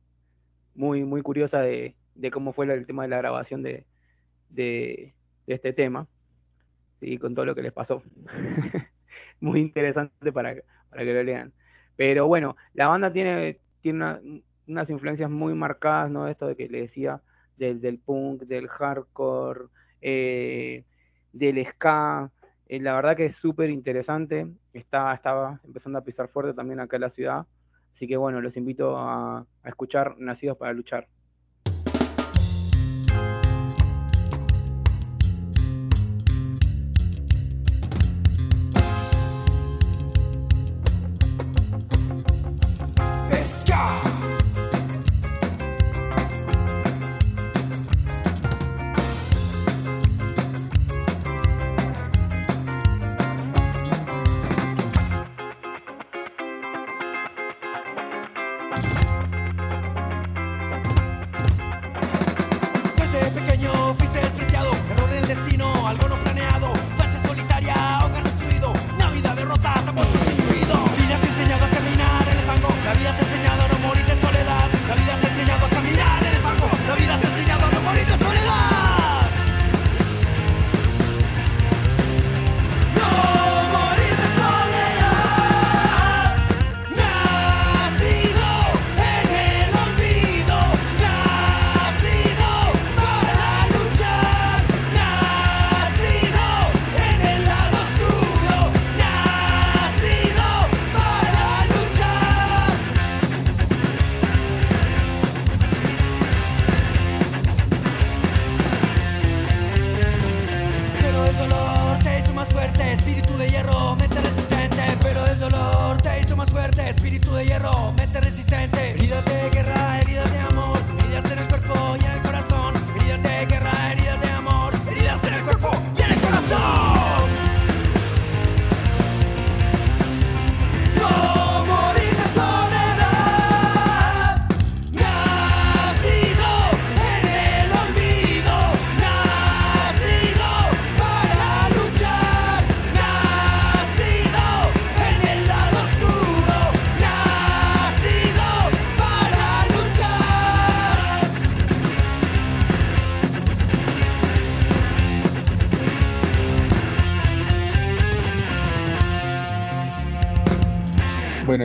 muy, 0.74 1.04
muy 1.04 1.22
curiosa 1.22 1.60
de, 1.60 1.96
de 2.14 2.30
cómo 2.30 2.52
fue 2.52 2.66
el 2.72 2.86
tema 2.86 3.02
de 3.04 3.08
la 3.08 3.18
grabación 3.18 3.62
de, 3.62 3.86
de, 4.50 5.14
este 5.46 5.72
tema, 5.72 6.08
¿sí? 7.00 7.18
con 7.18 7.34
todo 7.34 7.44
lo 7.46 7.54
que 7.54 7.62
les 7.62 7.72
pasó. 7.72 8.02
muy 9.40 9.60
interesante 9.60 10.32
para, 10.32 10.56
para 10.90 11.04
que 11.04 11.12
lo 11.14 11.22
lean. 11.22 11.52
Pero 11.96 12.26
bueno, 12.26 12.56
la 12.72 12.88
banda 12.88 13.12
tiene, 13.12 13.60
tiene 13.80 13.98
una- 13.98 14.20
unas 14.66 14.90
influencias 14.90 15.30
muy 15.30 15.54
marcadas, 15.54 16.10
¿no? 16.10 16.28
Esto 16.28 16.46
de 16.46 16.56
que 16.56 16.68
le 16.68 16.82
decía, 16.82 17.20
del, 17.56 17.80
del 17.80 17.98
punk, 17.98 18.42
del 18.42 18.68
hardcore, 18.68 19.66
eh, 20.00 20.84
del 21.32 21.66
ska. 21.66 22.30
Eh, 22.68 22.80
la 22.80 22.94
verdad 22.94 23.16
que 23.16 23.26
es 23.26 23.36
súper 23.36 23.70
interesante. 23.70 24.46
Está, 24.72 25.14
estaba 25.14 25.60
empezando 25.64 25.98
a 25.98 26.04
pisar 26.04 26.28
fuerte 26.28 26.54
también 26.54 26.80
acá 26.80 26.96
en 26.96 27.02
la 27.02 27.10
ciudad. 27.10 27.46
Así 27.94 28.08
que 28.08 28.16
bueno, 28.16 28.40
los 28.40 28.56
invito 28.56 28.96
a, 28.98 29.38
a 29.38 29.68
escuchar 29.68 30.18
Nacidos 30.18 30.56
para 30.56 30.72
Luchar. 30.72 31.08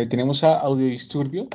Tenemos 0.10 0.44
a 0.44 0.60
Audio 0.60 0.88
Disturbio 0.88 1.48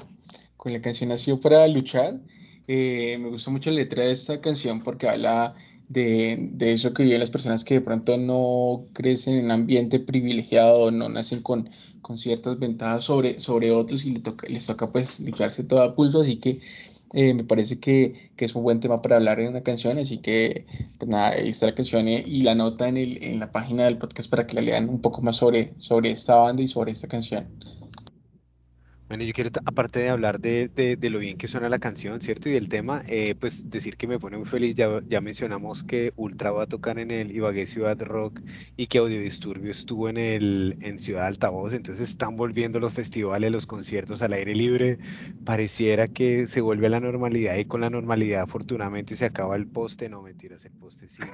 con 0.57 0.73
la 0.73 0.81
canción 0.81 1.11
Nació 1.11 1.41
para 1.41 1.67
luchar. 1.69 2.21
Eh, 2.67 3.19
me 3.21 3.29
gusta 3.29 3.51
mucho 3.51 3.71
la 3.71 3.77
letra 3.77 4.05
de 4.05 4.13
esta 4.13 4.41
canción 4.41 4.83
porque 4.83 5.09
habla 5.09 5.55
de, 5.89 6.39
de 6.53 6.73
eso 6.73 6.95
que 6.95 7.03
viven 7.03 7.21
las 7.21 7.31
personas 7.31 7.65
que 7.65 7.75
de 7.75 7.81
pronto 7.83 8.17
no 8.17 8.83
crecen 8.95 9.35
en 9.35 9.45
un 9.47 9.51
ambiente 9.51 10.01
privilegiado, 10.01 10.91
no 10.91 11.09
nacen 11.11 11.43
con, 11.43 11.69
con 12.01 12.17
ciertas 12.17 12.59
ventajas 12.59 13.05
sobre, 13.05 13.39
sobre 13.39 13.73
otros 13.73 14.05
y 14.07 14.11
les 14.11 14.23
toca, 14.23 14.49
les 14.49 14.65
toca 14.65 14.91
pues 14.91 15.21
lucharse 15.21 15.65
todo 15.65 15.83
a 15.83 15.95
pulso. 15.95 16.21
Así 16.21 16.37
que 16.37 16.61
eh, 17.13 17.35
me 17.35 17.45
parece 17.45 17.79
que, 17.81 18.31
que 18.37 18.47
es 18.47 18.55
un 18.55 18.63
buen 18.63 18.81
tema 18.81 19.03
para 19.03 19.17
hablar 19.17 19.41
en 19.41 19.49
una 19.49 19.63
canción. 19.63 19.99
Así 19.99 20.19
que 20.19 20.67
pues 20.99 21.09
nada, 21.09 21.31
ahí 21.31 21.49
está 21.51 21.67
la 21.67 21.75
canción 21.75 22.09
eh, 22.09 22.25
y 22.27 22.43
la 22.43 22.55
nota 22.55 22.89
en, 22.89 22.97
el, 22.97 23.23
en 23.23 23.41
la 23.41 23.53
página 23.53 23.85
del 23.85 23.99
podcast 23.99 24.31
para 24.31 24.47
que 24.47 24.55
la 24.55 24.63
lean 24.63 24.89
un 24.89 25.01
poco 25.01 25.21
más 25.21 25.37
sobre, 25.37 25.75
sobre 25.79 26.11
esta 26.11 26.37
banda 26.37 26.63
y 26.63 26.69
sobre 26.69 26.93
esta 26.93 27.09
canción. 27.09 27.47
Bueno, 29.15 29.27
yo 29.27 29.33
quiero, 29.33 29.51
aparte 29.65 30.01
de 30.01 30.09
hablar 30.09 30.41
de, 30.41 30.67
de- 30.75 30.97
de 30.97 31.09
lo 31.09 31.21
bien 31.21 31.37
que 31.37 31.47
suena 31.47 31.69
la 31.69 31.79
canción, 31.79 32.21
¿cierto? 32.21 32.49
Y 32.49 32.53
del 32.53 32.69
tema, 32.69 33.01
eh, 33.07 33.37
pues 33.37 33.71
decir 33.71 33.97
que 33.97 34.09
me 34.09 34.19
pone 34.19 34.37
muy 34.39 34.45
feliz. 34.45 34.75
Ya, 34.75 34.89
ya 35.07 35.21
mencionamos 35.21 35.85
que 35.85 36.13
Ultra 36.17 36.51
va 36.51 36.65
a 36.65 36.67
tocar 36.67 36.99
en 36.99 37.13
el 37.13 37.31
Ibagué 37.31 37.65
Ciudad 37.67 37.97
Rock 38.03 38.41
y 38.77 38.89
que 38.89 38.99
Audio 38.99 39.21
Disturbio 39.21 39.71
estuvo 39.71 40.09
en 40.09 40.17
el 40.17 40.77
en 40.81 40.99
Ciudad 40.99 41.27
Altavoz. 41.27 41.75
Entonces 41.75 42.09
están 42.11 42.37
volviendo 42.37 42.81
los 42.81 42.93
festivales, 42.93 43.53
los 43.53 43.67
conciertos 43.67 44.21
al 44.21 44.33
aire 44.33 44.53
libre. 44.53 44.99
Pareciera 45.45 46.09
que 46.09 46.49
se 46.49 46.61
vuelve 46.61 46.89
a 46.89 46.91
la 46.91 46.99
normalidad 46.99 47.55
y 47.57 47.67
con 47.67 47.83
la 47.83 47.91
normalidad, 47.91 48.43
afortunadamente, 48.43 49.15
se 49.15 49.27
acaba 49.27 49.55
el 49.55 49.69
poste. 49.69 50.09
No, 50.09 50.23
mentiras, 50.23 50.65
el 50.65 50.73
poste 50.73 51.07
sigue. 51.07 51.29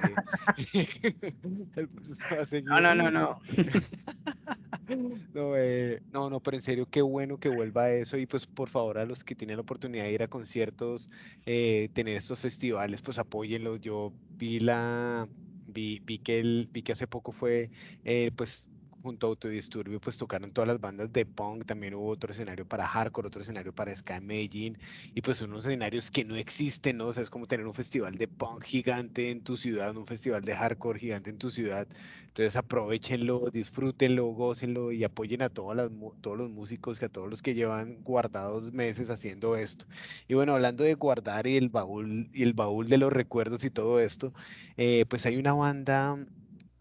El 1.75 1.89
poste 1.89 2.35
va 2.35 2.41
a 2.43 2.45
seguir. 2.45 2.65
No, 2.65 2.79
no, 2.79 2.93
no, 2.93 3.09
no. 3.09 3.39
No, 5.33 5.55
eh, 5.57 6.01
no, 6.09 6.29
no, 6.29 6.41
pero 6.41 6.57
en 6.57 6.63
serio, 6.63 6.87
qué 6.87 7.01
bueno 7.01 7.37
que 7.37 7.49
vuelva 7.49 7.91
eso 7.91 8.17
y 8.17 8.25
pues 8.27 8.47
por 8.47 8.69
favor 8.69 8.97
a 8.97 9.05
los 9.05 9.23
que 9.23 9.35
tienen 9.35 9.57
la 9.57 9.61
oportunidad 9.61 10.03
de 10.05 10.11
ir 10.11 10.23
a 10.23 10.27
conciertos, 10.27 11.07
eh, 11.45 11.89
tener 11.93 12.17
estos 12.17 12.39
festivales, 12.39 13.01
pues 13.01 13.17
apóyenlos. 13.19 13.79
Yo 13.81 14.15
vi 14.39 14.59
la, 14.59 15.27
vi, 15.65 15.99
vi 16.05 16.19
que 16.19 16.67
vi 16.71 16.83
que 16.83 16.91
hace 16.93 17.07
poco 17.07 17.31
fue, 17.31 17.71
eh, 18.03 18.31
pues 18.35 18.70
junto 19.01 19.27
a 19.27 19.29
Autodisturbio, 19.29 19.99
pues 19.99 20.17
tocaron 20.17 20.51
todas 20.51 20.67
las 20.67 20.79
bandas 20.79 21.11
de 21.11 21.25
punk, 21.25 21.65
también 21.65 21.93
hubo 21.95 22.07
otro 22.09 22.31
escenario 22.31 22.67
para 22.67 22.87
hardcore, 22.87 23.27
otro 23.27 23.41
escenario 23.41 23.73
para 23.73 23.95
ska 23.95 24.17
en 24.17 24.27
Medellín 24.27 24.77
y 25.13 25.21
pues 25.21 25.41
unos 25.41 25.65
escenarios 25.65 26.11
que 26.11 26.23
no 26.23 26.35
existen, 26.35 26.97
¿no? 26.97 27.07
O 27.07 27.13
sea, 27.13 27.23
es 27.23 27.29
como 27.29 27.47
tener 27.47 27.67
un 27.67 27.73
festival 27.73 28.17
de 28.17 28.27
punk 28.27 28.63
gigante 28.63 29.31
en 29.31 29.41
tu 29.41 29.57
ciudad, 29.57 29.95
un 29.95 30.05
festival 30.07 30.43
de 30.43 30.55
hardcore 30.55 30.99
gigante 30.99 31.29
en 31.29 31.37
tu 31.37 31.49
ciudad. 31.49 31.87
Entonces 32.27 32.55
aprovechenlo, 32.55 33.49
disfrútenlo, 33.51 34.27
gócenlo 34.27 34.91
y 34.91 35.03
apoyen 35.03 35.41
a 35.41 35.49
todas 35.49 35.75
las 35.75 35.89
todos 36.21 36.37
los 36.37 36.49
músicos 36.51 37.01
y 37.01 37.05
a 37.05 37.09
todos 37.09 37.29
los 37.29 37.41
que 37.41 37.53
llevan 37.53 38.01
guardados 38.03 38.71
meses 38.73 39.09
haciendo 39.09 39.55
esto. 39.57 39.85
Y 40.27 40.33
bueno, 40.35 40.53
hablando 40.53 40.83
de 40.83 40.93
guardar 40.95 41.47
y 41.47 41.57
el 41.57 41.69
baúl 41.69 42.29
y 42.33 42.43
el 42.43 42.53
baúl 42.53 42.87
de 42.87 42.97
los 42.97 43.11
recuerdos 43.11 43.63
y 43.65 43.69
todo 43.69 43.99
esto, 43.99 44.33
eh, 44.77 45.05
pues 45.09 45.25
hay 45.25 45.37
una 45.37 45.53
banda 45.53 46.17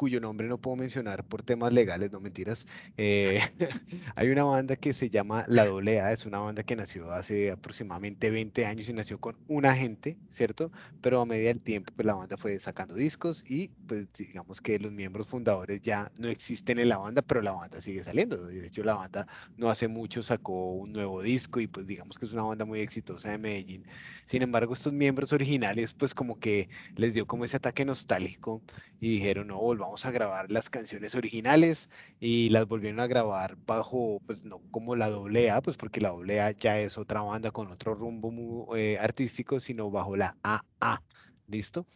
cuyo 0.01 0.19
nombre 0.19 0.49
no 0.49 0.57
puedo 0.57 0.77
mencionar 0.77 1.27
por 1.27 1.43
temas 1.43 1.75
legales, 1.75 2.11
no 2.11 2.21
mentiras. 2.21 2.67
eh, 2.97 3.41
hay 4.17 4.31
una 4.31 4.45
banda 4.45 4.75
que 4.77 4.95
se 4.95 5.11
llama 5.11 5.45
La 5.47 5.67
Doble 5.67 6.01
A, 6.01 6.11
es 6.13 6.25
una 6.25 6.39
banda 6.39 6.63
que 6.63 6.75
nació 6.75 7.11
hace 7.13 7.51
aproximadamente 7.51 8.31
20 8.31 8.65
años 8.65 8.89
y 8.89 8.95
nació 8.95 9.21
con 9.21 9.37
una 9.47 9.77
gente, 9.77 10.17
¿cierto? 10.31 10.73
pero 11.03 11.21
a 11.21 11.27
medida 11.27 11.49
del 11.49 11.61
tiempo 11.61 11.93
pues 11.95 12.07
la 12.07 12.15
banda 12.15 12.39
fue 12.39 12.59
sacando 12.59 12.95
discos 12.95 13.45
y 13.47 13.69
pues 13.87 14.07
digamos 14.17 14.63
que 14.63 14.79
los 14.79 14.91
miembros 14.93 15.27
fundadores 15.27 15.83
ya 15.83 16.11
no 16.17 16.29
existen 16.29 16.79
en 16.79 16.89
la 16.89 16.97
banda, 16.97 17.21
pero 17.21 17.43
la 17.43 17.53
banda 17.53 17.83
sigue 17.83 18.03
saliendo. 18.03 18.47
De 18.47 18.67
hecho 18.67 18.83
la 18.85 18.95
banda 18.95 19.27
no 19.59 19.69
hace 19.69 19.87
mucho 19.89 20.23
sacó 20.23 20.73
un 20.73 20.93
nuevo 20.93 21.21
disco 21.21 21.61
y 21.61 21.67
pues 21.67 21.87
digamos 21.87 22.19
que 22.19 22.25
es 22.25 22.33
una 22.33 22.45
banda 22.45 22.65
muy 22.65 22.81
exitosa 22.81 23.33
de 23.33 23.39
Medellín. 23.39 23.85
Sin 24.25 24.41
embargo, 24.43 24.73
estos 24.73 24.95
miembros 24.95 25.33
originales 25.35 25.93
pues 25.93 26.15
como 26.15 26.39
que 26.39 26.71
les 26.97 27.13
dio 27.13 27.27
como 27.27 27.45
ese 27.45 27.59
ataque 27.59 27.85
nostálgico 27.85 28.63
y 29.01 29.11
dijeron, 29.11 29.49
no, 29.49 29.59
volvamos 29.59 29.90
a 30.05 30.11
grabar 30.11 30.51
las 30.51 30.71
canciones 30.71 31.15
originales 31.15 31.91
y 32.19 32.49
las 32.51 32.67
volvieron 32.67 33.01
a 33.01 33.07
grabar 33.07 33.57
bajo, 33.67 34.21
pues 34.27 34.45
no 34.45 34.63
como 34.71 34.97
la 34.97 35.11
doble 35.11 35.51
A, 35.51 35.61
pues 35.63 35.77
porque 35.77 36.01
la 36.01 36.11
doble 36.11 36.41
A 36.41 36.53
ya 36.53 36.79
es 36.79 36.99
otra 36.99 37.23
banda 37.23 37.51
con 37.51 37.71
otro 37.71 37.95
rumbo 37.95 38.31
mu- 38.31 38.75
eh, 38.77 38.99
artístico, 38.99 39.61
sino 39.61 39.91
bajo 39.91 40.17
la 40.17 40.37
AA, 40.43 41.03
¿listo? 41.47 41.87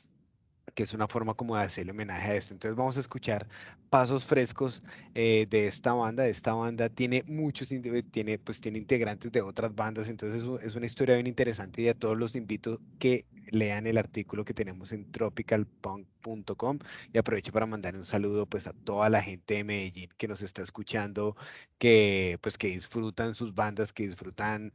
Que 0.74 0.82
es 0.82 0.94
una 0.94 1.06
forma 1.06 1.34
como 1.34 1.56
de 1.56 1.62
hacerle 1.62 1.92
homenaje 1.92 2.30
a 2.30 2.34
esto. 2.36 2.54
Entonces 2.54 2.76
vamos 2.76 2.96
a 2.96 3.00
escuchar 3.00 3.46
pasos 3.90 4.24
frescos 4.24 4.82
eh, 5.14 5.46
de 5.48 5.66
esta 5.66 5.92
banda. 5.92 6.26
Esta 6.26 6.54
banda 6.54 6.88
tiene 6.88 7.22
muchos, 7.28 7.68
tiene, 8.10 8.38
pues 8.38 8.60
tiene 8.60 8.78
integrantes 8.78 9.30
de 9.30 9.42
otras 9.42 9.74
bandas, 9.74 10.08
entonces 10.08 10.42
es 10.62 10.74
una 10.74 10.86
historia 10.86 11.14
bien 11.14 11.26
interesante 11.26 11.82
y 11.82 11.88
a 11.88 11.94
todos 11.94 12.16
los 12.16 12.34
invito 12.34 12.80
que 12.98 13.26
lean 13.50 13.86
el 13.86 13.98
artículo 13.98 14.44
que 14.44 14.54
tenemos 14.54 14.92
en 14.92 15.10
tropicalpunk.com 15.12 16.78
y 17.12 17.18
aprovecho 17.18 17.52
para 17.52 17.66
mandar 17.66 17.94
un 17.94 18.04
saludo 18.04 18.46
pues 18.46 18.66
a 18.66 18.72
toda 18.72 19.08
la 19.10 19.22
gente 19.22 19.54
de 19.54 19.64
Medellín 19.64 20.10
que 20.16 20.28
nos 20.28 20.42
está 20.42 20.62
escuchando, 20.62 21.36
que 21.78 22.38
pues 22.42 22.58
que 22.58 22.68
disfrutan 22.68 23.34
sus 23.34 23.54
bandas, 23.54 23.92
que 23.92 24.06
disfrutan 24.06 24.72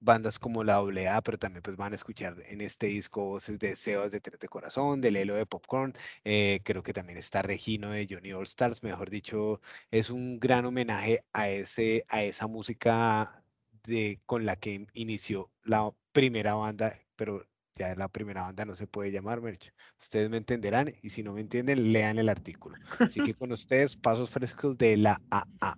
bandas 0.00 0.38
como 0.38 0.64
la 0.64 0.76
AA, 0.76 1.22
pero 1.22 1.38
también 1.38 1.62
pues 1.62 1.76
van 1.76 1.92
a 1.92 1.96
escuchar 1.96 2.36
en 2.46 2.60
este 2.60 2.86
disco 2.86 3.24
voces 3.24 3.58
de 3.58 3.76
Sebas 3.76 4.10
de 4.10 4.20
Tres 4.20 4.38
de 4.38 4.48
Corazón, 4.48 5.00
de 5.00 5.10
Lelo 5.10 5.34
de 5.34 5.46
Popcorn, 5.46 5.92
eh, 6.24 6.60
creo 6.64 6.82
que 6.82 6.92
también 6.92 7.18
está 7.18 7.42
Regino 7.42 7.90
de 7.90 8.06
Johnny 8.08 8.32
All 8.32 8.44
Stars, 8.44 8.82
mejor 8.82 9.10
dicho, 9.10 9.60
es 9.90 10.10
un 10.10 10.38
gran 10.38 10.64
homenaje 10.64 11.24
a, 11.32 11.48
ese, 11.48 12.04
a 12.08 12.22
esa 12.22 12.46
música 12.46 13.42
de, 13.84 14.20
con 14.26 14.46
la 14.46 14.56
que 14.56 14.86
inició 14.94 15.50
la 15.64 15.90
primera 16.12 16.54
banda, 16.54 16.94
pero 17.16 17.46
ya 17.74 17.94
la 17.94 18.08
primera 18.08 18.42
banda 18.42 18.64
no 18.64 18.74
se 18.74 18.86
puede 18.86 19.12
llamar, 19.12 19.40
Merch. 19.40 19.72
Ustedes 20.00 20.30
me 20.30 20.38
entenderán 20.38 20.94
y 21.02 21.10
si 21.10 21.22
no 21.22 21.34
me 21.34 21.42
entienden, 21.42 21.92
lean 21.92 22.18
el 22.18 22.28
artículo. 22.28 22.76
Así 22.98 23.20
que 23.20 23.34
con 23.34 23.52
ustedes, 23.52 23.96
pasos 23.96 24.30
frescos 24.30 24.78
de 24.78 24.96
la 24.96 25.20
AA. 25.30 25.76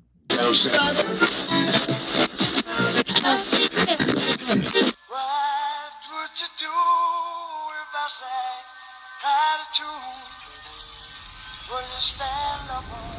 Will 11.70 11.82
you 11.82 12.00
stand 12.00 12.70
up 12.70 12.84
on 12.92 13.17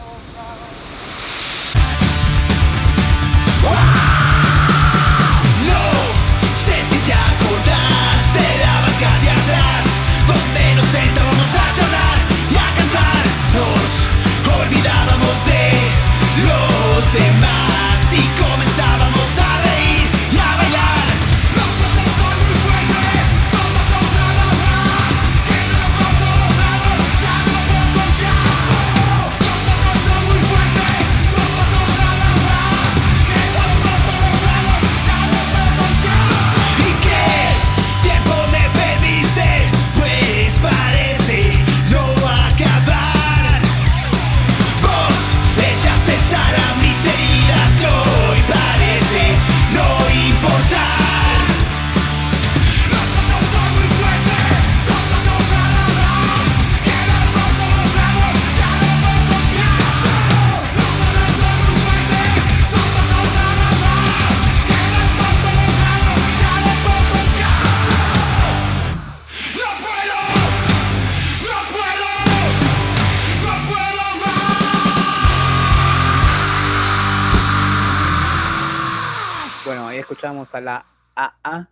la 80.61 80.85
AA 81.15 81.69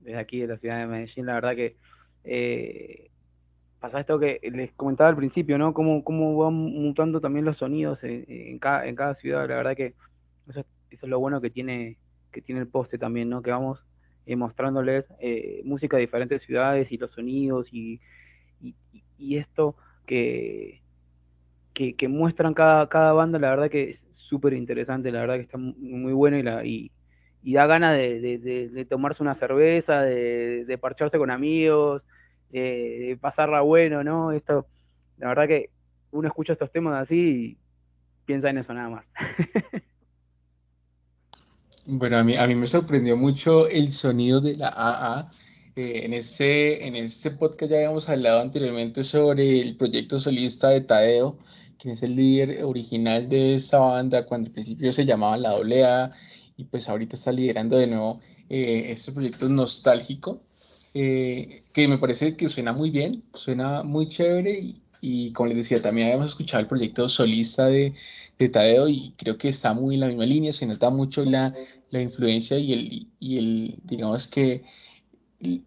desde 0.00 0.18
aquí 0.18 0.40
de 0.40 0.46
la 0.48 0.58
ciudad 0.58 0.78
de 0.80 0.86
Medellín. 0.86 1.26
La 1.26 1.34
verdad 1.34 1.56
que 1.56 1.76
eh, 2.24 3.10
pasa 3.80 4.00
esto 4.00 4.18
que 4.18 4.40
les 4.52 4.72
comentaba 4.74 5.10
al 5.10 5.16
principio, 5.16 5.58
¿no? 5.58 5.74
Cómo, 5.74 6.04
cómo 6.04 6.36
van 6.38 6.54
mutando 6.54 7.20
también 7.20 7.44
los 7.44 7.58
sonidos 7.58 8.04
en, 8.04 8.58
cada, 8.58 8.86
en 8.86 8.96
cada 8.96 9.14
ciudad. 9.14 9.48
La 9.48 9.56
verdad 9.56 9.76
que 9.76 9.94
eso, 10.48 10.60
es- 10.60 10.66
eso 10.90 11.06
es 11.06 11.10
lo 11.10 11.20
bueno 11.20 11.40
que 11.40 11.50
tiene, 11.50 11.98
que 12.32 12.42
tiene 12.42 12.60
el 12.62 12.68
poste 12.68 12.98
también, 12.98 13.28
¿no? 13.30 13.42
Que 13.42 13.50
vamos 13.50 13.80
eh, 14.26 14.36
mostrándoles 14.36 15.06
eh, 15.20 15.62
música 15.64 15.96
de 15.96 16.02
diferentes 16.02 16.42
ciudades 16.42 16.92
y 16.92 16.98
los 16.98 17.12
sonidos 17.12 17.68
y, 17.72 18.00
y, 19.18 19.36
esto 19.36 19.76
que, 21.74 21.94
que, 21.96 22.08
muestran 22.08 22.54
cada, 22.54 22.88
cada 22.88 23.12
banda, 23.12 23.38
la 23.38 23.50
verdad 23.50 23.70
que 23.70 23.90
es 23.90 24.08
súper 24.14 24.52
interesante, 24.54 25.10
la 25.12 25.20
verdad 25.20 25.36
que 25.36 25.42
está 25.42 25.58
mu- 25.58 25.74
muy 25.78 26.12
bueno 26.12 26.38
y, 26.38 26.42
la, 26.42 26.64
y, 26.64 26.92
y 27.42 27.54
da 27.54 27.66
ganas 27.66 27.96
de, 27.96 28.20
de- 28.72 28.84
tomarse 28.84 29.22
una 29.22 29.34
cerveza, 29.34 30.02
de, 30.02 30.78
parcharse 30.80 31.18
con 31.18 31.30
amigos, 31.30 32.02
de, 32.50 32.60
de 32.60 33.18
pasarla 33.20 33.60
bueno, 33.60 34.02
¿no? 34.04 34.32
Esto, 34.32 34.66
la 35.18 35.28
verdad 35.28 35.48
que 35.48 35.70
uno 36.10 36.28
escucha 36.28 36.54
estos 36.54 36.72
temas 36.72 37.00
así 37.02 37.16
y 37.16 37.58
piensa 38.24 38.50
en 38.50 38.58
eso 38.58 38.74
nada 38.74 38.90
más. 38.90 39.04
Bueno, 41.90 42.18
a 42.18 42.24
mí, 42.24 42.36
a 42.36 42.46
mí 42.46 42.54
me 42.54 42.66
sorprendió 42.66 43.16
mucho 43.16 43.66
el 43.66 43.88
sonido 43.90 44.42
de 44.42 44.58
la 44.58 44.68
AA. 44.68 45.30
Eh, 45.74 46.02
en, 46.04 46.12
ese, 46.12 46.86
en 46.86 46.94
este 46.96 47.30
podcast 47.30 47.70
ya 47.70 47.78
habíamos 47.78 48.06
hablado 48.10 48.42
anteriormente 48.42 49.02
sobre 49.02 49.60
el 49.62 49.74
proyecto 49.76 50.20
solista 50.20 50.68
de 50.68 50.82
Tadeo, 50.82 51.38
quien 51.78 51.94
es 51.94 52.02
el 52.02 52.14
líder 52.14 52.62
original 52.64 53.26
de 53.30 53.54
esta 53.54 53.78
banda, 53.78 54.26
cuando 54.26 54.48
al 54.48 54.52
principio 54.52 54.92
se 54.92 55.06
llamaba 55.06 55.38
La 55.38 55.52
AA, 55.52 56.12
y 56.58 56.64
pues 56.64 56.88
ahorita 56.88 57.16
está 57.16 57.32
liderando 57.32 57.78
de 57.78 57.86
nuevo 57.86 58.20
eh, 58.50 58.86
este 58.88 59.12
proyecto 59.12 59.48
nostálgico, 59.48 60.42
eh, 60.92 61.62
que 61.72 61.88
me 61.88 61.96
parece 61.98 62.36
que 62.36 62.48
suena 62.48 62.74
muy 62.74 62.90
bien, 62.90 63.24
suena 63.32 63.82
muy 63.82 64.08
chévere, 64.08 64.58
y, 64.58 64.82
y 65.00 65.32
como 65.32 65.48
les 65.48 65.56
decía, 65.58 65.80
también 65.80 66.08
habíamos 66.08 66.30
escuchado 66.30 66.60
el 66.60 66.66
proyecto 66.66 67.08
solista 67.08 67.66
de, 67.66 67.94
de 68.38 68.48
Tadeo 68.48 68.88
y 68.88 69.14
creo 69.16 69.38
que 69.38 69.48
está 69.48 69.72
muy 69.72 69.94
en 69.94 70.00
la 70.00 70.08
misma 70.08 70.26
línea, 70.26 70.52
se 70.52 70.66
nota 70.66 70.90
mucho 70.90 71.24
la, 71.24 71.54
la 71.90 72.02
influencia 72.02 72.58
y 72.58 72.72
el, 72.72 73.08
y 73.20 73.36
el, 73.38 73.78
digamos 73.84 74.26
que 74.26 74.64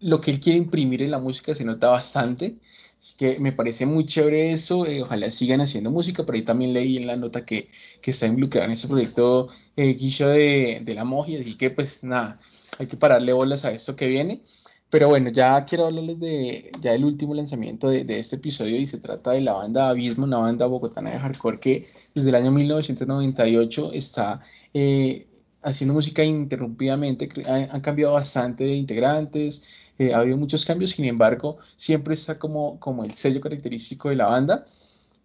lo 0.00 0.20
que 0.20 0.30
él 0.30 0.40
quiere 0.40 0.58
imprimir 0.58 1.02
en 1.02 1.10
la 1.10 1.18
música 1.18 1.54
se 1.54 1.64
nota 1.64 1.88
bastante. 1.88 2.58
Así 3.02 3.16
que 3.16 3.38
me 3.40 3.50
parece 3.52 3.84
muy 3.84 4.06
chévere 4.06 4.52
eso. 4.52 4.86
eh, 4.86 5.02
ojalá 5.02 5.28
sigan 5.30 5.60
haciendo 5.60 5.90
música. 5.90 6.24
Pero 6.24 6.36
ahí 6.36 6.42
también 6.42 6.72
leí 6.72 6.96
en 6.98 7.06
la 7.08 7.16
nota 7.16 7.44
que, 7.44 7.68
que 8.00 8.12
está 8.12 8.26
involucrado 8.26 8.66
en 8.66 8.72
ese 8.72 8.86
proyecto 8.88 9.48
eh, 9.76 9.94
Guillo 9.94 10.28
de, 10.28 10.80
de 10.84 10.94
la 10.94 11.04
Moji. 11.04 11.36
Así 11.36 11.56
que, 11.56 11.70
pues 11.70 12.04
nada, 12.04 12.38
hay 12.78 12.86
que 12.86 12.96
pararle 12.96 13.32
bolas 13.32 13.64
a 13.64 13.72
esto 13.72 13.96
que 13.96 14.06
viene. 14.06 14.42
Pero 14.90 15.08
bueno, 15.08 15.30
ya 15.30 15.64
quiero 15.64 15.86
hablarles 15.86 16.20
de 16.20 16.70
ya 16.80 16.92
el 16.94 17.04
último 17.04 17.34
lanzamiento 17.34 17.88
de, 17.88 18.04
de 18.04 18.18
este 18.18 18.36
episodio 18.36 18.76
y 18.76 18.86
se 18.86 18.98
trata 18.98 19.30
de 19.32 19.40
la 19.40 19.54
banda 19.54 19.88
Abismo, 19.88 20.24
una 20.24 20.36
banda 20.38 20.66
bogotana 20.66 21.10
de 21.10 21.18
hardcore 21.18 21.58
que 21.60 21.88
desde 22.14 22.28
el 22.28 22.34
año 22.36 22.50
1998 22.52 23.90
está 23.92 24.42
eh, 24.74 25.26
haciendo 25.62 25.94
música 25.94 26.22
ininterrumpidamente, 26.24 27.28
cre- 27.28 27.46
han, 27.46 27.68
han 27.74 27.80
cambiado 27.80 28.12
bastante 28.14 28.64
de 28.64 28.74
integrantes, 28.74 29.62
eh, 29.98 30.12
ha 30.14 30.18
habido 30.18 30.36
muchos 30.36 30.64
cambios, 30.64 30.90
sin 30.92 31.04
embargo, 31.06 31.58
siempre 31.76 32.14
está 32.14 32.38
como, 32.38 32.78
como 32.80 33.04
el 33.04 33.14
sello 33.14 33.40
característico 33.40 34.08
de 34.10 34.16
la 34.16 34.26
banda. 34.26 34.64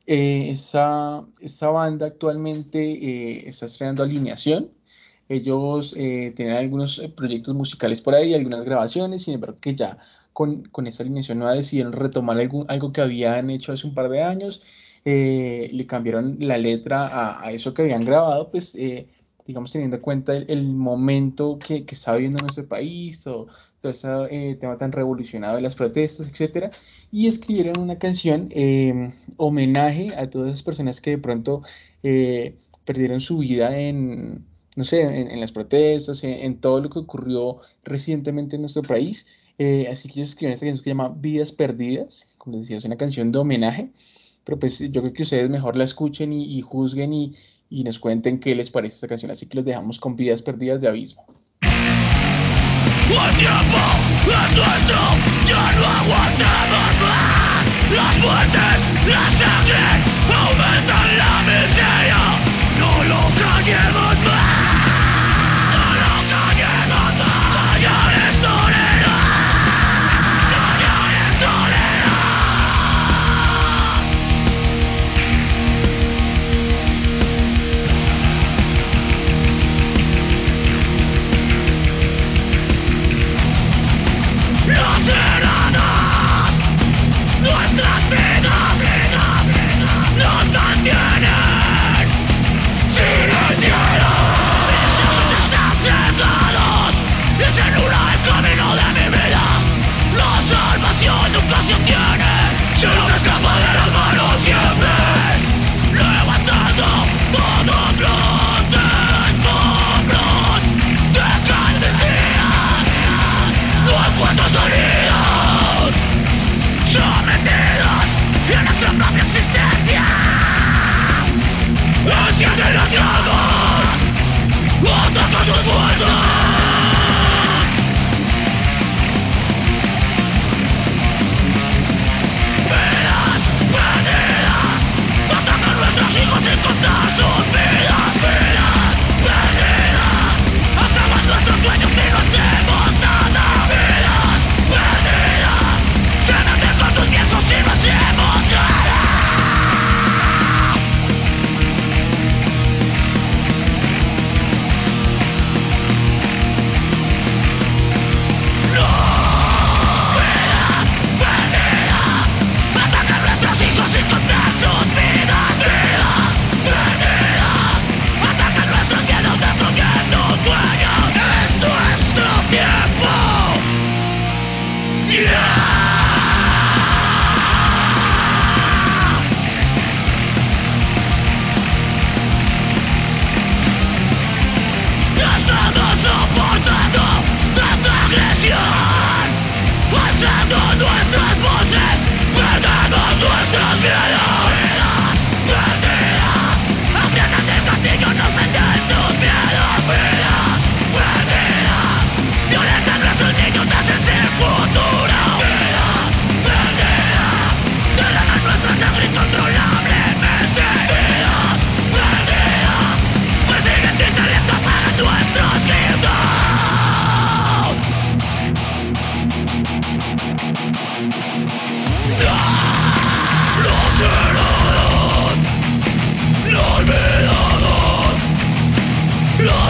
Eh, 0.06 0.50
esa, 0.52 1.26
esa 1.42 1.70
banda 1.70 2.08
actualmente 2.08 2.80
eh, 2.82 3.50
está 3.50 3.66
estrenando 3.66 4.04
alineación. 4.04 4.72
Ellos 5.30 5.94
eh, 5.98 6.32
tienen 6.36 6.56
algunos 6.56 7.00
eh, 7.00 7.10
proyectos 7.10 7.54
musicales 7.56 8.02
por 8.02 8.16
ahí, 8.16 8.34
algunas 8.34 8.64
grabaciones, 8.64 9.24
sin 9.24 9.34
embargo, 9.36 9.60
que 9.60 9.76
ya 9.76 9.98
con, 10.34 10.64
con 10.66 10.88
esta 10.88 11.04
alineación 11.04 11.40
nueva 11.40 11.54
decidieron 11.56 11.92
retomar 11.94 12.40
algún- 12.40 12.66
algo 12.70 12.92
que 12.94 13.02
habían 13.02 13.50
hecho 13.50 13.74
hace 13.74 13.88
un 13.88 13.94
par 13.94 14.10
de 14.10 14.22
años. 14.24 14.62
eh, 15.06 15.68
le 15.72 15.86
cambiaron 15.88 16.38
la 16.42 16.58
letra 16.58 17.08
a, 17.08 17.42
a 17.46 17.52
eso 17.52 17.74
que 17.74 17.82
habían 17.84 18.04
grabado, 18.04 18.52
pues 18.52 18.76
digamos, 19.48 19.72
teniendo 19.72 19.96
en 19.96 20.02
cuenta 20.02 20.36
el, 20.36 20.46
el 20.50 20.68
momento 20.68 21.58
que, 21.58 21.86
que 21.86 21.96
está 21.96 22.14
viviendo 22.14 22.38
nuestro 22.40 22.68
país, 22.68 23.26
o 23.28 23.48
todo 23.80 23.92
ese 23.92 24.08
eh, 24.30 24.56
tema 24.56 24.78
tan 24.78 24.92
revolucionado 24.92 25.56
de 25.56 25.62
las 25.62 25.76
protestas, 25.76 26.28
etcétera, 26.28 26.72
y 27.12 27.28
escribieron 27.28 27.80
una 27.80 27.98
canción 27.98 28.50
eh, 28.52 29.14
homenaje 29.38 30.14
a 30.16 30.30
todas 30.30 30.50
esas 30.50 30.64
personas 30.64 31.00
que 31.00 31.12
de 31.12 31.18
pronto 31.18 31.62
eh, 32.04 32.56
perdieron 32.86 33.22
su 33.22 33.38
vida 33.38 33.80
en, 33.80 34.46
no 34.76 34.84
sé, 34.84 35.02
en, 35.02 35.32
en 35.32 35.40
las 35.40 35.52
protestas, 35.52 36.24
en, 36.24 36.32
en 36.46 36.60
todo 36.60 36.82
lo 36.82 36.90
que 36.90 37.00
ocurrió 37.00 37.60
recientemente 37.84 38.56
en 38.56 38.64
nuestro 38.64 38.84
país. 38.84 39.26
Eh, 39.60 39.88
así 39.92 40.08
que 40.08 40.20
ellos 40.20 40.30
escribieron 40.30 40.54
esta 40.54 40.66
canción 40.66 40.84
que 40.84 40.90
se 40.90 40.92
llama 40.92 41.16
Vidas 41.18 41.52
Perdidas, 41.52 42.28
como 42.38 42.58
les 42.58 42.66
decía, 42.66 42.78
es 42.78 42.86
una 42.86 42.98
canción 42.98 43.32
de 43.32 43.40
homenaje, 43.40 43.92
pero 44.44 44.60
pues 44.60 44.80
yo 44.80 45.02
creo 45.02 45.14
que 45.14 45.24
ustedes 45.24 45.50
mejor 45.50 45.76
la 45.78 45.84
escuchen 45.84 46.32
y, 46.32 46.44
y 46.58 46.62
juzguen 46.62 47.14
y, 47.14 47.34
y 47.70 47.84
nos 47.84 48.00
cuenten 48.00 48.40
qué 48.40 48.56
les 48.56 48.72
parece 48.72 48.96
esta 48.96 49.08
canción. 49.08 49.32
Así 49.32 49.46
que 49.46 49.56
los 49.56 49.66
dejamos 49.66 50.00
con 50.00 50.16
Vidas 50.16 50.42
Perdidas 50.42 50.82
de 50.82 50.88
Abismo. 50.88 51.26
Aumentan 60.30 61.18
la 61.18 61.42
miseria. 61.46 61.97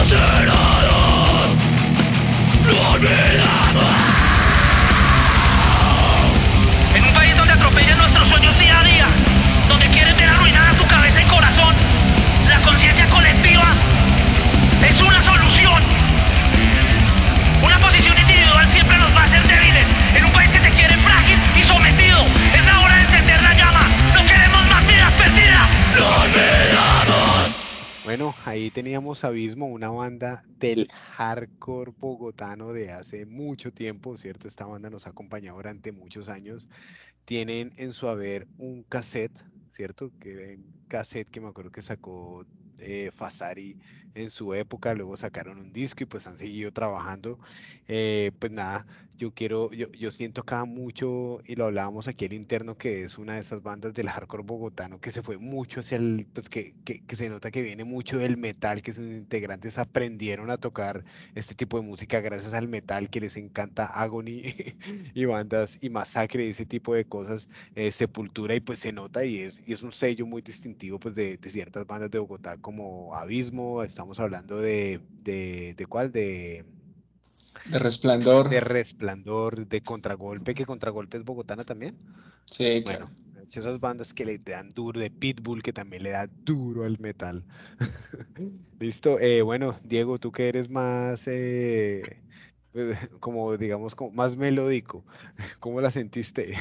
Bullshit! 0.08 0.37
Ahí 28.44 28.70
teníamos 28.70 29.22
Abismo, 29.22 29.66
una 29.66 29.90
banda 29.90 30.42
del 30.58 30.88
hardcore 30.90 31.92
bogotano 31.96 32.72
de 32.72 32.90
hace 32.90 33.26
mucho 33.26 33.72
tiempo, 33.72 34.16
¿cierto? 34.16 34.48
Esta 34.48 34.66
banda 34.66 34.90
nos 34.90 35.06
ha 35.06 35.10
acompañado 35.10 35.56
durante 35.56 35.92
muchos 35.92 36.28
años. 36.28 36.68
Tienen 37.24 37.72
en 37.76 37.92
su 37.92 38.08
haber 38.08 38.48
un 38.58 38.82
cassette, 38.82 39.38
¿cierto? 39.70 40.10
Que 40.18 40.58
cassette 40.88 41.30
que 41.30 41.40
me 41.40 41.48
acuerdo 41.48 41.70
que 41.70 41.82
sacó 41.82 42.44
eh, 42.78 43.10
Fasari 43.14 43.78
en 44.14 44.30
su 44.30 44.52
época, 44.52 44.94
luego 44.94 45.16
sacaron 45.16 45.58
un 45.58 45.72
disco 45.72 46.02
y 46.02 46.06
pues 46.06 46.26
han 46.26 46.38
seguido 46.38 46.72
trabajando. 46.72 47.38
Eh, 47.86 48.32
pues 48.40 48.50
nada, 48.50 48.84
yo 49.18 49.32
quiero, 49.34 49.72
yo, 49.72 49.90
yo 49.92 50.12
siento 50.12 50.42
acá 50.42 50.64
mucho, 50.64 51.40
y 51.44 51.56
lo 51.56 51.66
hablábamos 51.66 52.06
aquí 52.06 52.24
el 52.24 52.32
interno, 52.32 52.78
que 52.78 53.02
es 53.02 53.18
una 53.18 53.34
de 53.34 53.40
esas 53.40 53.62
bandas 53.62 53.92
del 53.92 54.08
hardcore 54.08 54.44
bogotano 54.44 55.00
que 55.00 55.10
se 55.10 55.22
fue 55.22 55.38
mucho 55.38 55.80
hacia 55.80 55.96
el, 55.96 56.26
pues 56.32 56.48
que, 56.48 56.74
que, 56.84 57.00
que 57.04 57.16
se 57.16 57.28
nota 57.28 57.50
que 57.50 57.62
viene 57.62 57.84
mucho 57.84 58.16
del 58.18 58.36
metal, 58.36 58.80
que 58.80 58.92
sus 58.92 59.04
integrantes 59.04 59.76
aprendieron 59.76 60.50
a 60.50 60.56
tocar 60.58 61.04
este 61.34 61.54
tipo 61.56 61.80
de 61.80 61.86
música 61.86 62.20
gracias 62.20 62.54
al 62.54 62.68
metal, 62.68 63.10
que 63.10 63.20
les 63.20 63.36
encanta 63.36 63.86
Agony 63.86 64.42
y 65.14 65.24
bandas 65.24 65.78
y 65.80 65.90
Masacre 65.90 66.46
y 66.46 66.50
ese 66.50 66.64
tipo 66.64 66.94
de 66.94 67.04
cosas, 67.04 67.48
eh, 67.74 67.90
Sepultura, 67.90 68.54
y 68.54 68.60
pues 68.60 68.78
se 68.78 68.92
nota 68.92 69.24
y 69.24 69.38
es, 69.38 69.68
y 69.68 69.72
es 69.72 69.82
un 69.82 69.92
sello 69.92 70.26
muy 70.26 70.42
distintivo 70.42 71.00
pues 71.00 71.14
de, 71.16 71.36
de 71.36 71.50
ciertas 71.50 71.86
bandas 71.86 72.10
de 72.10 72.20
Bogotá 72.20 72.56
como 72.58 73.14
Abismo, 73.16 73.82
estamos 73.82 74.20
hablando 74.20 74.58
de, 74.58 75.00
de, 75.24 75.74
de 75.74 75.86
cuál, 75.86 76.12
de... 76.12 76.77
De 77.64 77.78
Resplandor. 77.78 78.48
De 78.48 78.60
Resplandor, 78.60 79.66
de 79.66 79.82
Contragolpe, 79.82 80.54
que 80.54 80.66
Contragolpe 80.66 81.18
es 81.18 81.24
bogotana 81.24 81.64
también. 81.64 81.96
Sí, 82.46 82.82
claro. 82.84 83.10
Bueno, 83.10 83.18
esas 83.56 83.80
bandas 83.80 84.12
que 84.12 84.24
le 84.24 84.38
dan 84.38 84.70
duro, 84.70 85.00
de 85.00 85.10
Pitbull, 85.10 85.62
que 85.62 85.72
también 85.72 86.02
le 86.02 86.10
da 86.10 86.26
duro 86.26 86.84
al 86.84 86.98
metal. 86.98 87.44
Listo. 88.78 89.18
Eh, 89.18 89.42
bueno, 89.42 89.76
Diego, 89.84 90.18
tú 90.18 90.30
que 90.32 90.48
eres 90.48 90.70
más, 90.70 91.26
eh, 91.28 92.02
pues, 92.72 92.96
como 93.20 93.56
digamos, 93.56 93.94
como 93.94 94.12
más 94.12 94.36
melódico, 94.36 95.04
¿cómo 95.58 95.80
la 95.80 95.90
sentiste? 95.90 96.54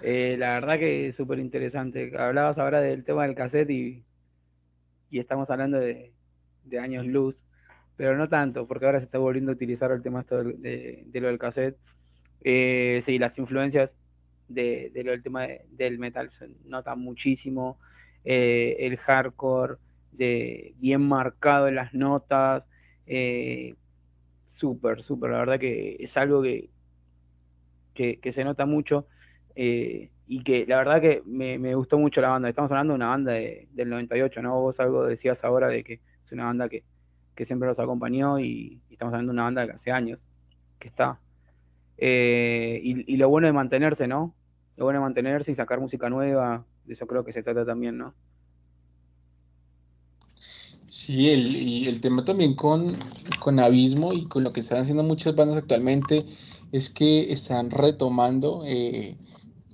Eh, 0.00 0.36
la 0.38 0.54
verdad 0.54 0.78
que 0.78 1.08
es 1.08 1.16
súper 1.16 1.38
interesante. 1.38 2.12
Hablabas 2.16 2.58
ahora 2.58 2.80
del 2.80 3.04
tema 3.04 3.24
del 3.26 3.34
cassette 3.34 3.70
y, 3.70 4.04
y 5.10 5.18
estamos 5.18 5.48
hablando 5.50 5.78
de, 5.78 6.14
de 6.64 6.78
años 6.78 7.06
luz, 7.06 7.36
pero 7.98 8.16
no 8.18 8.30
tanto, 8.30 8.68
porque 8.68 8.86
ahora 8.86 9.00
se 9.00 9.06
está 9.06 9.18
volviendo 9.18 9.52
a 9.52 9.56
utilizar 9.56 9.92
el 9.92 10.02
tema 10.02 10.24
de, 10.24 11.06
lo 11.20 11.28
del 11.28 11.38
cassette. 11.40 11.78
Eh, 12.42 13.02
sí, 13.04 13.18
las 13.18 13.38
influencias 13.38 13.96
de, 14.48 14.90
del 14.94 15.22
tema 15.22 15.44
de- 15.48 15.66
del 15.70 15.98
metal 16.00 16.30
se 16.30 16.48
notan 16.64 17.00
muchísimo. 17.00 17.80
Eh, 18.24 18.76
el 18.80 18.98
hardcore 18.98 19.76
de 20.12 20.74
bien 20.78 21.02
marcado 21.08 21.68
en 21.68 21.76
las 21.76 21.94
notas. 21.94 22.66
eh, 23.06 23.76
súper, 24.48 25.02
súper. 25.04 25.30
La 25.32 25.38
verdad 25.40 25.60
que 25.60 25.96
es 26.00 26.16
algo 26.18 26.42
que, 26.42 26.70
que, 27.94 28.20
que 28.20 28.32
se 28.32 28.44
nota 28.44 28.66
mucho. 28.66 29.08
eh, 29.54 30.12
y 30.30 30.42
que 30.44 30.66
la 30.66 30.76
verdad 30.78 31.00
que 31.00 31.22
me, 31.26 31.58
me 31.58 31.74
gustó 31.74 31.98
mucho 31.98 32.20
la 32.20 32.28
banda. 32.28 32.48
Estamos 32.50 32.70
hablando 32.70 32.92
de 32.92 32.96
una 32.96 33.08
banda 33.08 33.32
de- 33.32 33.66
del 33.72 33.88
98, 33.90 34.42
¿no? 34.42 34.60
Vos 34.60 34.78
algo 34.80 35.04
decías 35.06 35.42
ahora 35.44 35.68
de 35.68 35.82
que 35.84 35.94
es 36.24 36.32
una 36.32 36.44
banda 36.44 36.68
que, 36.68 36.84
que 37.38 37.46
siempre 37.46 37.68
los 37.68 37.78
acompañó 37.78 38.40
y, 38.40 38.80
estamos 38.90 39.14
hablando 39.14 39.30
de 39.30 39.36
una 39.36 39.44
banda 39.44 39.64
que 39.64 39.72
hace 39.74 39.92
años 39.92 40.18
que 40.80 40.88
está. 40.88 41.20
Eh, 41.96 42.80
y, 42.82 43.14
y 43.14 43.16
lo 43.16 43.28
bueno 43.28 43.46
de 43.46 43.52
mantenerse, 43.52 44.08
¿no? 44.08 44.34
Lo 44.76 44.86
bueno 44.86 44.98
de 44.98 45.04
mantenerse 45.04 45.52
y 45.52 45.54
sacar 45.54 45.78
música 45.78 46.10
nueva, 46.10 46.64
de 46.84 46.94
eso 46.94 47.06
creo 47.06 47.24
que 47.24 47.32
se 47.32 47.44
trata 47.44 47.64
también, 47.64 47.96
¿no? 47.96 48.12
Sí, 50.88 51.30
el, 51.30 51.54
y 51.54 51.86
el 51.86 52.00
tema 52.00 52.24
también 52.24 52.56
con, 52.56 52.96
con 53.38 53.60
Abismo 53.60 54.12
y 54.12 54.24
con 54.24 54.42
lo 54.42 54.52
que 54.52 54.58
están 54.58 54.82
haciendo 54.82 55.04
muchas 55.04 55.36
bandas 55.36 55.58
actualmente 55.58 56.26
es 56.72 56.90
que 56.90 57.30
están 57.30 57.70
retomando, 57.70 58.64
eh, 58.66 59.16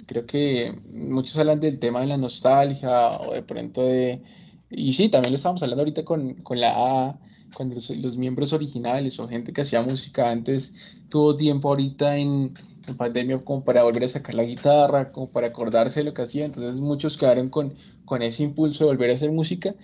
creo 0.07 0.27
que 0.27 0.79
muchos 0.93 1.39
hablan 1.39 1.61
del 1.61 1.79
tema 1.79 2.01
de 2.01 2.09
la 2.09 2.19
nostalgia 2.19 3.21
o 3.21 3.33
de 3.33 3.43
pronto 3.43 3.81
de... 3.85 4.21
Y 4.69 4.93
sí, 4.93 5.09
también 5.09 5.33
lo 5.33 5.37
estábamos 5.37 5.63
hablando 5.63 5.81
ahorita 5.81 6.05
con, 6.05 6.35
con 6.43 6.61
la 6.61 6.75
A, 6.77 7.19
cuando 7.55 7.75
los, 7.77 7.91
los 7.91 8.17
miembros 8.17 8.53
originales 8.53 9.19
o 9.19 9.29
gente 9.29 9.53
que 9.53 9.63
hacía 9.63 9.83
música 9.83 10.31
antes 10.31 10.75
tuvo 11.09 11.37
tiempo 11.37 11.69
ahorita 11.69 12.17
en, 12.19 12.55
en 12.87 12.97
pandemia 12.97 13.41
como 13.45 13.65
para 13.65 13.83
volver 13.85 14.05
a 14.05 14.09
sacar 14.09 14.35
la 14.35 14.45
guitarra, 14.45 15.11
como 15.13 15.31
para 15.31 15.49
acordarse 15.49 16.01
de 16.01 16.05
lo 16.05 16.15
que 16.15 16.23
hacía, 16.23 16.45
entonces 16.45 16.81
muchos 16.81 17.17
quedaron 17.17 17.49
con, 17.51 17.75
con 18.05 18.23
ese 18.23 18.43
impulso 18.43 18.85
de 18.85 18.91
volver 18.91 19.11
a 19.11 19.15
hacer 19.15 19.31
música 19.33 19.75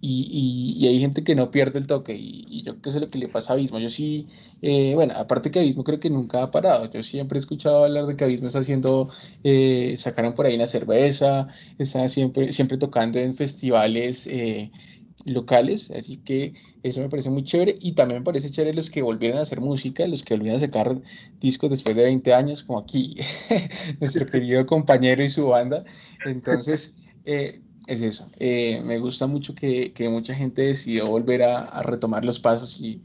y, 0.00 0.76
y- 0.78 0.84
y 0.84 0.88
hay 0.88 1.00
gente 1.00 1.24
que 1.24 1.34
no 1.34 1.50
pierde 1.50 1.80
el 1.80 1.86
toque 1.88 2.14
y, 2.14 2.44
y 2.48 2.62
yo 2.62 2.72
eso 2.84 2.98
es 2.98 3.00
lo 3.02 3.10
que 3.10 3.18
le 3.18 3.28
pasa 3.28 3.52
a 3.52 3.54
Abismo. 3.56 3.78
Yo 3.80 3.88
sí, 3.88 4.28
eh, 4.62 4.94
bueno, 4.94 5.14
aparte 5.16 5.50
que 5.50 5.58
Abismo 5.60 5.82
creo 5.84 5.98
que 6.00 6.08
nunca 6.10 6.42
ha 6.42 6.50
parado. 6.52 6.90
Yo 6.90 7.02
siempre 7.02 7.36
he 7.38 7.40
escuchado 7.40 7.84
hablar 7.84 8.06
de 8.06 8.14
que 8.16 8.24
Abismo 8.24 8.46
está 8.46 8.60
haciendo, 8.60 9.10
eh, 9.42 9.94
sacaron 9.98 10.34
por 10.34 10.46
ahí 10.46 10.54
una 10.54 10.66
cerveza, 10.68 11.48
está 11.78 12.08
siempre, 12.08 12.52
siempre 12.52 12.78
tocando 12.78 13.18
en 13.18 13.34
festivales 13.34 14.26
eh, 14.28 14.70
locales, 15.26 15.90
así 15.90 16.18
que 16.18 16.54
eso 16.82 17.00
me 17.00 17.08
parece 17.08 17.30
muy 17.30 17.44
chévere 17.44 17.76
y 17.80 17.92
también 17.92 18.20
me 18.20 18.24
parece 18.24 18.50
chévere 18.50 18.74
los 18.74 18.90
que 18.90 19.02
volvieron 19.02 19.38
a 19.38 19.42
hacer 19.42 19.60
música, 19.60 20.06
los 20.06 20.22
que 20.24 20.34
volvieron 20.34 20.56
a 20.58 20.60
sacar 20.60 21.00
discos 21.40 21.70
después 21.70 21.96
de 21.96 22.04
20 22.04 22.32
años, 22.34 22.62
como 22.64 22.78
aquí 22.80 23.14
nuestro 24.00 24.26
querido 24.30 24.66
compañero 24.66 25.22
y 25.24 25.28
su 25.28 25.46
banda. 25.48 25.84
Entonces, 26.24 26.96
eh, 27.24 27.62
es 27.86 28.00
eso. 28.02 28.30
Eh, 28.38 28.80
me 28.84 28.98
gusta 28.98 29.26
mucho 29.26 29.54
que, 29.54 29.92
que 29.92 30.08
mucha 30.08 30.34
gente 30.34 30.62
decidió 30.62 31.08
volver 31.08 31.42
a, 31.42 31.60
a 31.60 31.82
retomar 31.82 32.24
los 32.24 32.40
pasos 32.40 32.78
y, 32.80 33.02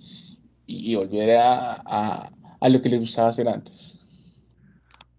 y 0.65 0.95
volver 0.95 1.31
a, 1.37 1.73
a- 1.85 2.33
a 2.59 2.69
lo 2.69 2.81
que 2.81 2.89
les 2.89 2.99
gustaba 2.99 3.29
hacer 3.29 3.47
antes. 3.49 4.02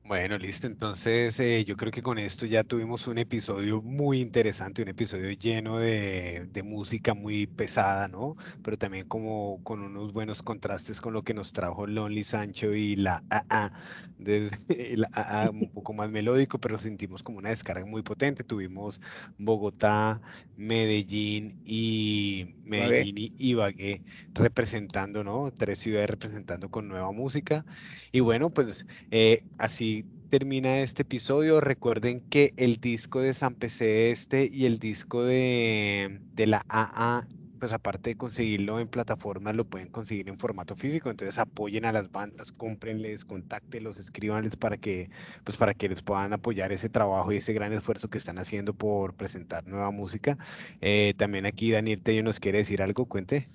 Bueno, 0.06 0.36
listo. 0.36 0.66
Entonces, 0.66 1.40
eh, 1.40 1.64
yo 1.64 1.76
creo 1.78 1.90
que 1.90 2.02
con 2.02 2.18
esto 2.18 2.44
ya 2.44 2.62
tuvimos 2.62 3.06
un 3.06 3.16
episodio 3.16 3.80
muy 3.80 4.20
interesante, 4.20 4.82
un 4.82 4.88
episodio 4.88 5.30
lleno 5.30 5.78
de, 5.78 6.46
música 6.62 7.14
muy 7.14 7.46
pesada, 7.46 8.06
¿no? 8.08 8.36
Pero 8.62 8.76
también 8.76 9.08
como 9.08 9.62
con 9.62 9.80
unos 9.80 10.12
buenos 10.12 10.42
contrastes 10.42 11.00
con 11.00 11.14
lo 11.14 11.22
que 11.22 11.32
nos 11.32 11.52
trajo 11.52 11.86
Lonely 11.86 12.22
Sancho 12.22 12.74
y 12.74 12.96
la 12.96 13.24
AA, 13.30 13.72
desde 14.18 14.58
el 14.94 15.06
AA 15.12 15.48
un 15.50 15.70
poco 15.72 15.94
más 15.94 16.10
melódico, 16.10 16.58
pero 16.60 16.78
sentimos 16.78 17.22
como 17.22 17.38
una 17.38 17.48
descarga 17.48 17.86
muy 17.86 18.02
potente. 18.02 18.44
Tuvimos 18.44 19.00
Bogotá, 19.38 20.20
Medellín 20.56 21.62
y 21.64 22.56
Medellín 22.64 23.18
y 23.18 23.32
Ibagué 23.38 24.02
representando, 24.34 25.24
¿no? 25.24 25.52
Tres 25.56 25.78
ciudades 25.78 26.10
representando 26.10 26.70
con 26.70 26.88
nueva 26.88 27.12
música. 27.12 27.64
Y 28.12 28.20
bueno, 28.20 28.50
pues 28.50 28.86
eh, 29.10 29.44
así 29.58 30.06
termina 30.30 30.80
este 30.80 31.02
episodio. 31.02 31.60
Recuerden 31.60 32.20
que 32.28 32.54
el 32.56 32.76
disco 32.76 33.20
de 33.20 33.34
San 33.34 33.54
PC 33.54 34.10
Este 34.10 34.48
y 34.50 34.66
el 34.66 34.78
disco 34.78 35.22
de, 35.22 36.20
de 36.32 36.46
la 36.46 36.64
AA, 36.68 37.28
pues 37.58 37.72
aparte 37.72 38.10
de 38.10 38.16
conseguirlo 38.16 38.80
en 38.80 38.88
plataformas, 38.88 39.54
lo 39.54 39.64
pueden 39.64 39.88
conseguir 39.88 40.28
en 40.28 40.38
formato 40.38 40.76
físico. 40.76 41.10
Entonces 41.10 41.38
apoyen 41.38 41.84
a 41.84 41.92
las 41.92 42.10
bandas, 42.10 42.52
cómprenles, 42.52 43.24
contáctelos, 43.24 43.98
escríbanles 43.98 44.56
para 44.56 44.76
que, 44.76 45.10
pues 45.44 45.56
para 45.56 45.74
que 45.74 45.88
les 45.88 46.02
puedan 46.02 46.32
apoyar 46.32 46.72
ese 46.72 46.88
trabajo 46.88 47.32
y 47.32 47.36
ese 47.36 47.52
gran 47.52 47.72
esfuerzo 47.72 48.08
que 48.08 48.18
están 48.18 48.38
haciendo 48.38 48.74
por 48.74 49.14
presentar 49.14 49.66
nueva 49.66 49.90
música. 49.90 50.38
Eh, 50.80 51.14
también 51.16 51.46
aquí 51.46 51.70
Daniel 51.70 52.02
Tello 52.02 52.22
nos 52.22 52.40
quiere 52.40 52.58
decir 52.58 52.82
algo, 52.82 53.06
cuente. 53.06 53.48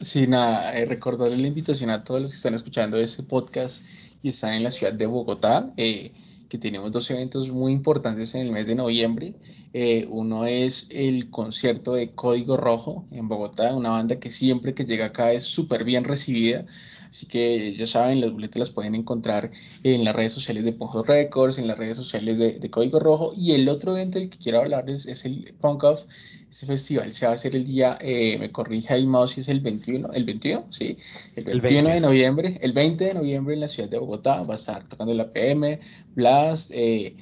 Sí, 0.00 0.26
nada, 0.26 0.76
eh, 0.76 0.84
recordarle 0.84 1.38
la 1.38 1.48
invitación 1.48 1.90
a 1.90 2.04
todos 2.04 2.22
los 2.22 2.30
que 2.30 2.36
están 2.36 2.54
escuchando 2.54 2.98
este 2.98 3.22
podcast 3.22 3.82
y 4.22 4.28
están 4.30 4.54
en 4.54 4.64
la 4.64 4.70
ciudad 4.70 4.92
de 4.92 5.06
Bogotá, 5.06 5.72
eh, 5.76 6.12
que 6.48 6.58
tenemos 6.58 6.92
dos 6.92 7.10
eventos 7.10 7.50
muy 7.50 7.72
importantes 7.72 8.34
en 8.34 8.42
el 8.42 8.52
mes 8.52 8.66
de 8.66 8.74
noviembre. 8.74 9.34
Eh, 9.72 10.06
uno 10.10 10.46
es 10.46 10.86
el 10.90 11.30
concierto 11.30 11.94
de 11.94 12.14
Código 12.14 12.56
Rojo 12.56 13.06
en 13.10 13.28
Bogotá, 13.28 13.74
una 13.74 13.90
banda 13.90 14.18
que 14.18 14.30
siempre 14.30 14.74
que 14.74 14.84
llega 14.84 15.06
acá 15.06 15.32
es 15.32 15.44
súper 15.44 15.84
bien 15.84 16.04
recibida. 16.04 16.66
Así 17.08 17.26
que 17.26 17.74
ya 17.76 17.86
saben, 17.86 18.20
las 18.20 18.32
boletas 18.32 18.58
las 18.58 18.70
pueden 18.70 18.94
encontrar 18.94 19.50
en 19.82 20.04
las 20.04 20.14
redes 20.14 20.32
sociales 20.32 20.64
de 20.64 20.72
Ponjo 20.72 21.02
Records, 21.02 21.58
en 21.58 21.66
las 21.66 21.78
redes 21.78 21.96
sociales 21.96 22.38
de, 22.38 22.58
de 22.58 22.70
Código 22.70 23.00
Rojo. 23.00 23.32
Y 23.36 23.52
el 23.52 23.68
otro 23.68 23.92
evento 23.92 24.18
del 24.18 24.30
que 24.30 24.38
quiero 24.38 24.60
hablar 24.60 24.88
es, 24.90 25.06
es 25.06 25.24
el 25.24 25.54
Punk 25.60 25.84
Off. 25.84 26.06
Este 26.50 26.66
festival 26.66 27.12
se 27.12 27.26
va 27.26 27.32
a 27.32 27.34
hacer 27.34 27.56
el 27.56 27.66
día, 27.66 27.98
eh, 28.00 28.38
me 28.38 28.52
corrige 28.52 28.94
ahí 28.94 29.06
Mao 29.06 29.26
si 29.26 29.40
es 29.40 29.48
el 29.48 29.60
21, 29.60 30.12
el 30.12 30.24
21, 30.24 30.66
sí, 30.70 30.96
el 31.34 31.48
El 31.48 31.60
21 31.60 31.88
de 31.88 31.94
20. 31.94 32.00
noviembre, 32.00 32.58
el 32.62 32.72
20 32.72 33.04
de 33.04 33.14
noviembre 33.14 33.54
en 33.54 33.60
la 33.60 33.68
ciudad 33.68 33.88
de 33.88 33.98
Bogotá, 33.98 34.42
va 34.42 34.54
a 34.54 34.56
estar 34.56 34.88
tocando 34.88 35.12
la 35.12 35.32
PM, 35.32 35.80
Blast, 36.14 36.70
eh, 36.72 37.16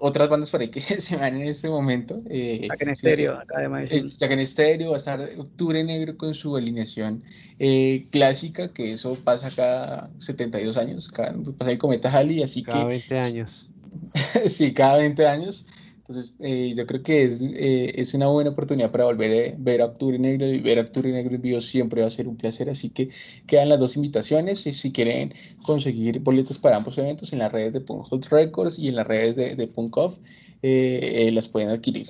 otras 0.00 0.28
bandas 0.28 0.50
por 0.50 0.60
ahí 0.60 0.68
que 0.68 0.80
se 1.00 1.16
van 1.16 1.36
en 1.36 1.48
este 1.48 1.68
momento. 1.68 2.20
Eh, 2.28 2.66
Acá 2.70 2.84
en 2.84 2.90
estéreo, 2.90 3.38
acá 3.38 3.60
de 3.60 3.84
eh. 3.84 4.04
Jack 4.16 4.30
en 4.32 4.40
Estéreo 4.40 4.90
va 4.90 4.96
a 4.96 4.98
estar 4.98 5.20
Octubre 5.38 5.82
Negro 5.84 6.16
con 6.16 6.34
su 6.34 6.56
alineación 6.56 7.22
eh, 7.58 8.06
clásica, 8.10 8.72
que 8.72 8.92
eso 8.92 9.16
pasa 9.22 9.50
cada 9.54 10.10
72 10.18 10.76
años, 10.76 11.08
cada, 11.08 11.34
pasa 11.56 11.70
el 11.70 11.78
cometa 11.78 12.10
Halley, 12.10 12.42
así 12.42 12.62
Cada 12.62 12.80
que 12.80 12.86
20 12.86 13.18
años. 13.18 13.66
sí, 14.46 14.72
cada 14.72 14.98
20 14.98 15.26
años. 15.26 15.66
Entonces, 16.10 16.34
eh, 16.40 16.72
yo 16.74 16.86
creo 16.86 17.04
que 17.04 17.22
es, 17.22 17.40
eh, 17.40 17.92
es 17.94 18.14
una 18.14 18.26
buena 18.26 18.50
oportunidad 18.50 18.90
para 18.90 19.04
volver 19.04 19.52
a 19.52 19.56
ver 19.58 19.80
a 19.80 19.84
Octubre 19.84 20.18
Negro 20.18 20.44
y 20.44 20.58
ver 20.58 20.78
a 20.78 20.82
Octubre 20.82 21.12
Negro 21.12 21.36
en 21.36 21.40
vivo 21.40 21.60
siempre 21.60 22.00
va 22.00 22.08
a 22.08 22.10
ser 22.10 22.26
un 22.26 22.36
placer. 22.36 22.68
Así 22.68 22.90
que 22.90 23.10
quedan 23.46 23.68
las 23.68 23.78
dos 23.78 23.94
invitaciones. 23.94 24.66
Y 24.66 24.72
si 24.72 24.90
quieren 24.90 25.32
conseguir 25.62 26.18
boletos 26.18 26.58
para 26.58 26.76
ambos 26.76 26.98
eventos 26.98 27.32
en 27.32 27.38
las 27.38 27.52
redes 27.52 27.74
de 27.74 27.80
Punk 27.80 28.08
Hot 28.08 28.26
Records 28.26 28.76
y 28.76 28.88
en 28.88 28.96
las 28.96 29.06
redes 29.06 29.36
de, 29.36 29.54
de 29.54 29.66
Punk 29.68 29.96
Off, 29.98 30.18
eh, 30.62 31.28
eh, 31.28 31.30
las 31.30 31.48
pueden 31.48 31.68
adquirir. 31.68 32.08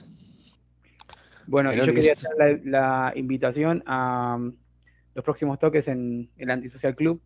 Bueno, 1.47 1.71
yo 1.75 1.85
quería 1.85 2.15
hacer 2.15 2.31
la, 2.39 2.59
la 2.65 3.13
invitación 3.17 3.83
a 3.85 4.37
um, 4.39 4.55
los 5.15 5.23
próximos 5.23 5.59
toques 5.59 5.89
en 5.89 6.31
el 6.39 6.51
Antisocial 6.51 6.97
Club, 6.97 7.21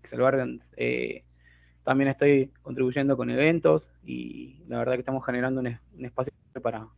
que 0.00 0.08
es 0.08 0.12
el 0.14 0.20
bar 0.20 0.36
donde, 0.36 0.64
eh, 0.76 1.22
también 1.84 2.08
estoy 2.10 2.52
contribuyendo 2.62 3.16
con 3.16 3.30
eventos 3.30 3.88
y 4.04 4.62
la 4.68 4.78
verdad 4.78 4.94
que 4.94 5.00
estamos 5.00 5.24
generando 5.24 5.60
un, 5.60 5.66
es- 5.68 5.80
un 5.96 6.04
espacio 6.04 6.32
para, 6.62 6.88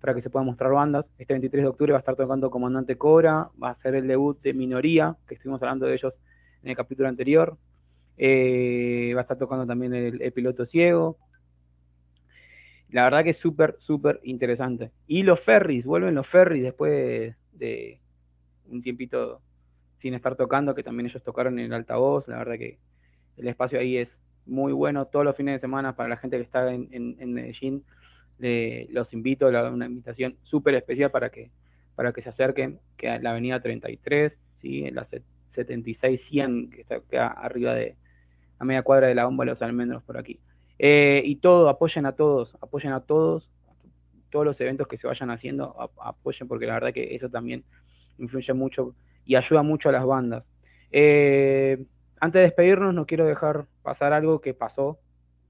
para 0.00 0.14
que 0.14 0.20
se 0.22 0.30
puedan 0.30 0.46
mostrar 0.46 0.72
bandas. 0.72 1.10
Este 1.18 1.34
23 1.34 1.64
de 1.64 1.68
octubre 1.70 1.92
va 1.92 1.98
a 1.98 2.00
estar 2.00 2.16
tocando 2.16 2.50
Comandante 2.50 2.96
Cobra, 2.98 3.50
va 3.62 3.70
a 3.70 3.74
ser 3.76 3.94
el 3.94 4.06
debut 4.08 4.40
de 4.42 4.54
Minoría, 4.54 5.16
que 5.26 5.34
estuvimos 5.34 5.62
hablando 5.62 5.86
de 5.86 5.94
ellos 5.94 6.18
en 6.62 6.70
el 6.70 6.76
capítulo 6.76 7.08
anterior. 7.08 7.58
Eh, 8.16 9.12
va 9.14 9.20
a 9.20 9.22
estar 9.22 9.38
tocando 9.38 9.66
también 9.66 9.94
el, 9.94 10.22
el 10.22 10.32
Piloto 10.32 10.66
Ciego. 10.66 11.18
La 12.88 13.04
verdad 13.04 13.24
que 13.24 13.30
es 13.30 13.38
súper, 13.38 13.76
súper 13.78 14.20
interesante. 14.24 14.92
Y 15.06 15.22
los 15.22 15.40
ferries, 15.40 15.84
vuelven 15.86 16.14
los 16.14 16.28
ferries 16.28 16.62
después 16.64 16.92
de, 16.92 17.36
de 17.52 18.00
un 18.66 18.82
tiempito 18.82 19.42
sin 19.96 20.14
estar 20.14 20.36
tocando, 20.36 20.74
que 20.74 20.82
también 20.84 21.08
ellos 21.08 21.22
tocaron 21.24 21.58
en 21.58 21.66
el 21.66 21.74
altavoz. 21.74 22.28
La 22.28 22.38
verdad 22.38 22.58
que 22.58 22.80
el 23.36 23.48
espacio 23.48 23.80
ahí 23.80 23.98
es 23.98 24.20
muy 24.46 24.72
bueno 24.72 25.06
todos 25.06 25.24
los 25.24 25.36
fines 25.36 25.54
de 25.54 25.60
semana 25.60 25.96
para 25.96 26.08
la 26.08 26.16
gente 26.16 26.36
que 26.36 26.42
está 26.42 26.72
en, 26.72 26.88
en- 26.92 27.16
en 27.20 27.32
Medellín. 27.32 27.84
los 28.90 29.12
invito, 29.12 29.46
a 29.48 29.70
una 29.70 29.86
invitación 29.86 30.36
súper 30.42 30.74
especial 30.74 31.10
para 31.10 31.30
que, 31.30 31.50
para 31.94 32.12
que 32.12 32.22
se 32.22 32.28
acerquen, 32.30 32.80
que 32.96 33.18
la 33.20 33.30
avenida 33.30 33.60
33, 33.60 34.38
¿sí? 34.56 34.90
la 34.90 35.04
set- 35.04 35.24
76-100, 35.50 36.70
que 36.70 36.80
está 36.82 37.26
arriba 37.28 37.74
de 37.74 37.96
a 38.58 38.64
media 38.64 38.82
cuadra 38.82 39.08
de 39.08 39.14
la 39.14 39.24
bomba 39.26 39.44
de 39.44 39.50
los 39.50 39.62
almendros 39.62 40.02
por 40.02 40.16
aquí. 40.18 40.40
Eh, 40.78 41.22
y 41.24 41.36
todo, 41.36 41.68
apoyen 41.68 42.06
a 42.06 42.12
todos, 42.12 42.56
apoyen 42.60 42.92
a 42.92 43.00
todos, 43.00 43.50
todos 44.30 44.44
los 44.44 44.60
eventos 44.60 44.88
que 44.88 44.98
se 44.98 45.06
vayan 45.06 45.30
haciendo, 45.30 45.76
apoyen 46.02 46.48
porque 46.48 46.66
la 46.66 46.74
verdad 46.74 46.92
que 46.92 47.14
eso 47.14 47.28
también 47.30 47.64
influye 48.18 48.52
mucho 48.52 48.94
y 49.24 49.36
ayuda 49.36 49.62
mucho 49.62 49.88
a 49.88 49.92
las 49.92 50.04
bandas. 50.04 50.48
Eh, 50.90 51.84
antes 52.20 52.40
de 52.40 52.42
despedirnos, 52.44 52.94
no 52.94 53.06
quiero 53.06 53.26
dejar 53.26 53.66
pasar 53.84 54.12
algo 54.12 54.40
que 54.40 54.54
pasó 54.54 54.98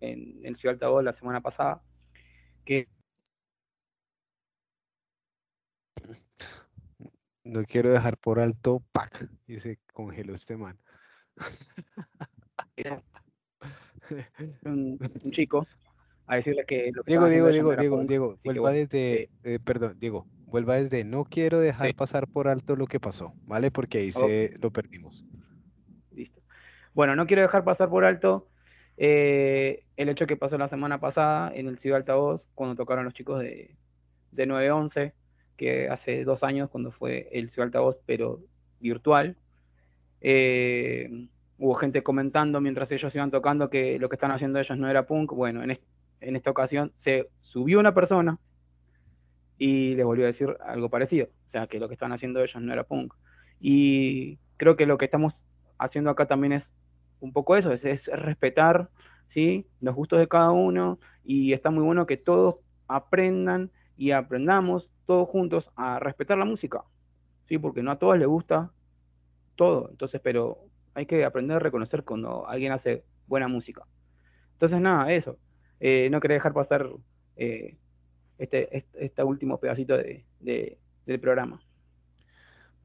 en 0.01 0.45
el 0.45 0.57
Ciudad 0.57 0.74
Altavoz 0.74 1.03
la 1.03 1.14
semana 1.14 1.41
pasada, 1.41 1.82
que 2.66 2.89
No 7.45 7.64
quiero 7.64 7.93
dejar 7.93 8.16
por 8.16 8.41
alto 8.41 8.82
pack 8.93 9.28
y 9.47 9.61
se 9.61 9.78
congeló 9.93 10.35
este 10.35 10.57
man. 10.57 10.78
un, 14.64 14.99
un 15.22 15.30
chico 15.30 15.66
a 16.26 16.37
decirle 16.37 16.64
que 16.66 16.91
lo 16.93 17.05
que 17.05 17.11
Diego, 17.11 17.26
Diego, 17.28 17.49
Diego, 17.49 17.76
Diego. 17.76 18.05
Diego, 18.05 18.39
vuelva 18.43 18.62
bueno, 18.62 18.78
desde, 18.78 19.24
eh, 19.24 19.30
eh, 19.45 19.59
perdón, 19.62 19.99
Diego, 19.99 20.26
vuelva 20.47 20.76
desde 20.76 21.05
no 21.05 21.24
quiero 21.24 21.61
dejar 21.61 21.89
Sí. 21.89 21.93
pasar 21.93 22.26
por 22.28 22.49
alto 22.49 22.76
lo 22.76 22.87
que 22.87 22.99
pasó, 22.99 23.35
¿vale? 23.47 23.70
Porque 23.70 23.99
ahí 23.99 24.11
se 24.12 24.57
lo 24.61 24.70
perdimos. 24.70 25.26
Bueno, 26.95 27.16
no 27.16 27.26
quiero 27.26 27.42
dejar 27.42 27.64
pasar 27.64 27.88
por 27.90 28.05
alto 28.05 28.49
eh, 28.97 29.84
el 29.97 30.09
hecho 30.09 30.26
que 30.26 30.36
pasó 30.36 30.59
la 30.59 30.68
semana 30.68 31.01
pasada 31.01 31.53
en 31.55 31.66
el 31.68 31.78
Ciudad 31.78 31.99
Altavoz, 31.99 32.42
cuando 32.55 32.76
tocaron 32.76 33.05
los 33.05 33.14
chicos 33.14 33.40
de, 33.40 33.76
de 34.32 34.47
911, 34.47 35.14
que 35.57 35.88
hace 35.88 36.24
dos 36.24 36.42
años, 36.45 36.70
cuando 36.70 36.92
fue 36.92 37.28
el 37.32 37.51
Ciudad 37.51 37.66
Altavoz, 37.68 37.99
pero 38.07 38.42
virtual. 38.80 39.38
Eh, 40.22 41.28
hubo 41.59 41.74
gente 41.76 42.03
comentando 42.05 42.61
mientras 42.62 42.90
ellos 42.92 43.14
iban 43.16 43.30
tocando 43.32 43.70
que 43.70 43.99
lo 44.01 44.09
que 44.11 44.16
están 44.16 44.32
haciendo 44.32 44.61
ellos 44.61 44.78
no 44.78 44.88
era 44.90 45.07
punk. 45.07 45.32
Bueno, 45.34 45.62
en, 45.64 45.72
est- 45.72 45.84
en 46.20 46.36
esta 46.36 46.51
ocasión 46.53 46.92
se 46.97 47.30
subió 47.42 47.80
una 47.80 47.95
persona 47.95 48.36
y 49.59 49.95
les 49.95 50.05
volvió 50.05 50.24
a 50.24 50.28
decir 50.28 50.57
algo 50.64 50.90
parecido. 50.90 51.26
O 51.47 51.49
sea, 51.51 51.66
que 51.66 51.78
lo 51.78 51.88
que 51.88 51.95
están 51.95 52.12
haciendo 52.12 52.40
ellos 52.42 52.61
no 52.62 52.72
era 52.72 52.84
punk. 52.84 53.14
Y 53.61 54.38
creo 54.57 54.76
que 54.76 54.86
lo 54.86 54.99
que 54.99 55.07
estamos 55.07 55.34
haciendo 55.78 56.11
acá 56.11 56.26
también 56.26 56.53
es 56.55 56.72
un 57.24 57.32
poco 57.32 57.56
eso, 57.56 57.72
es, 57.72 57.84
es 57.84 58.06
respetar 58.08 58.90
¿sí? 59.28 59.66
los 59.80 59.94
gustos 59.94 60.18
de 60.18 60.28
cada 60.28 60.50
uno 60.52 60.98
y 61.24 61.52
está 61.52 61.70
muy 61.70 61.84
bueno 61.84 62.06
que 62.06 62.16
todos 62.16 62.64
aprendan 62.88 63.70
y 63.96 64.10
aprendamos 64.12 64.90
todos 65.06 65.28
juntos 65.28 65.70
a 65.76 65.98
respetar 66.00 66.38
la 66.38 66.44
música, 66.44 66.84
¿sí? 67.48 67.58
porque 67.58 67.82
no 67.82 67.90
a 67.92 67.98
todos 67.98 68.18
les 68.18 68.28
gusta 68.28 68.72
todo, 69.56 69.88
entonces, 69.90 70.20
pero 70.22 70.58
hay 70.94 71.06
que 71.06 71.24
aprender 71.24 71.56
a 71.56 71.60
reconocer 71.60 72.04
cuando 72.04 72.48
alguien 72.48 72.72
hace 72.72 73.04
buena 73.26 73.48
música. 73.48 73.84
Entonces, 74.54 74.80
nada, 74.80 75.12
eso. 75.12 75.38
Eh, 75.80 76.08
no 76.10 76.20
quería 76.20 76.36
dejar 76.36 76.54
pasar 76.54 76.88
eh, 77.36 77.76
este, 78.38 78.76
este, 78.76 79.06
este 79.06 79.22
último 79.24 79.58
pedacito 79.60 79.96
de, 79.96 80.26
de- 80.40 80.78
del 81.06 81.20
programa. 81.20 81.60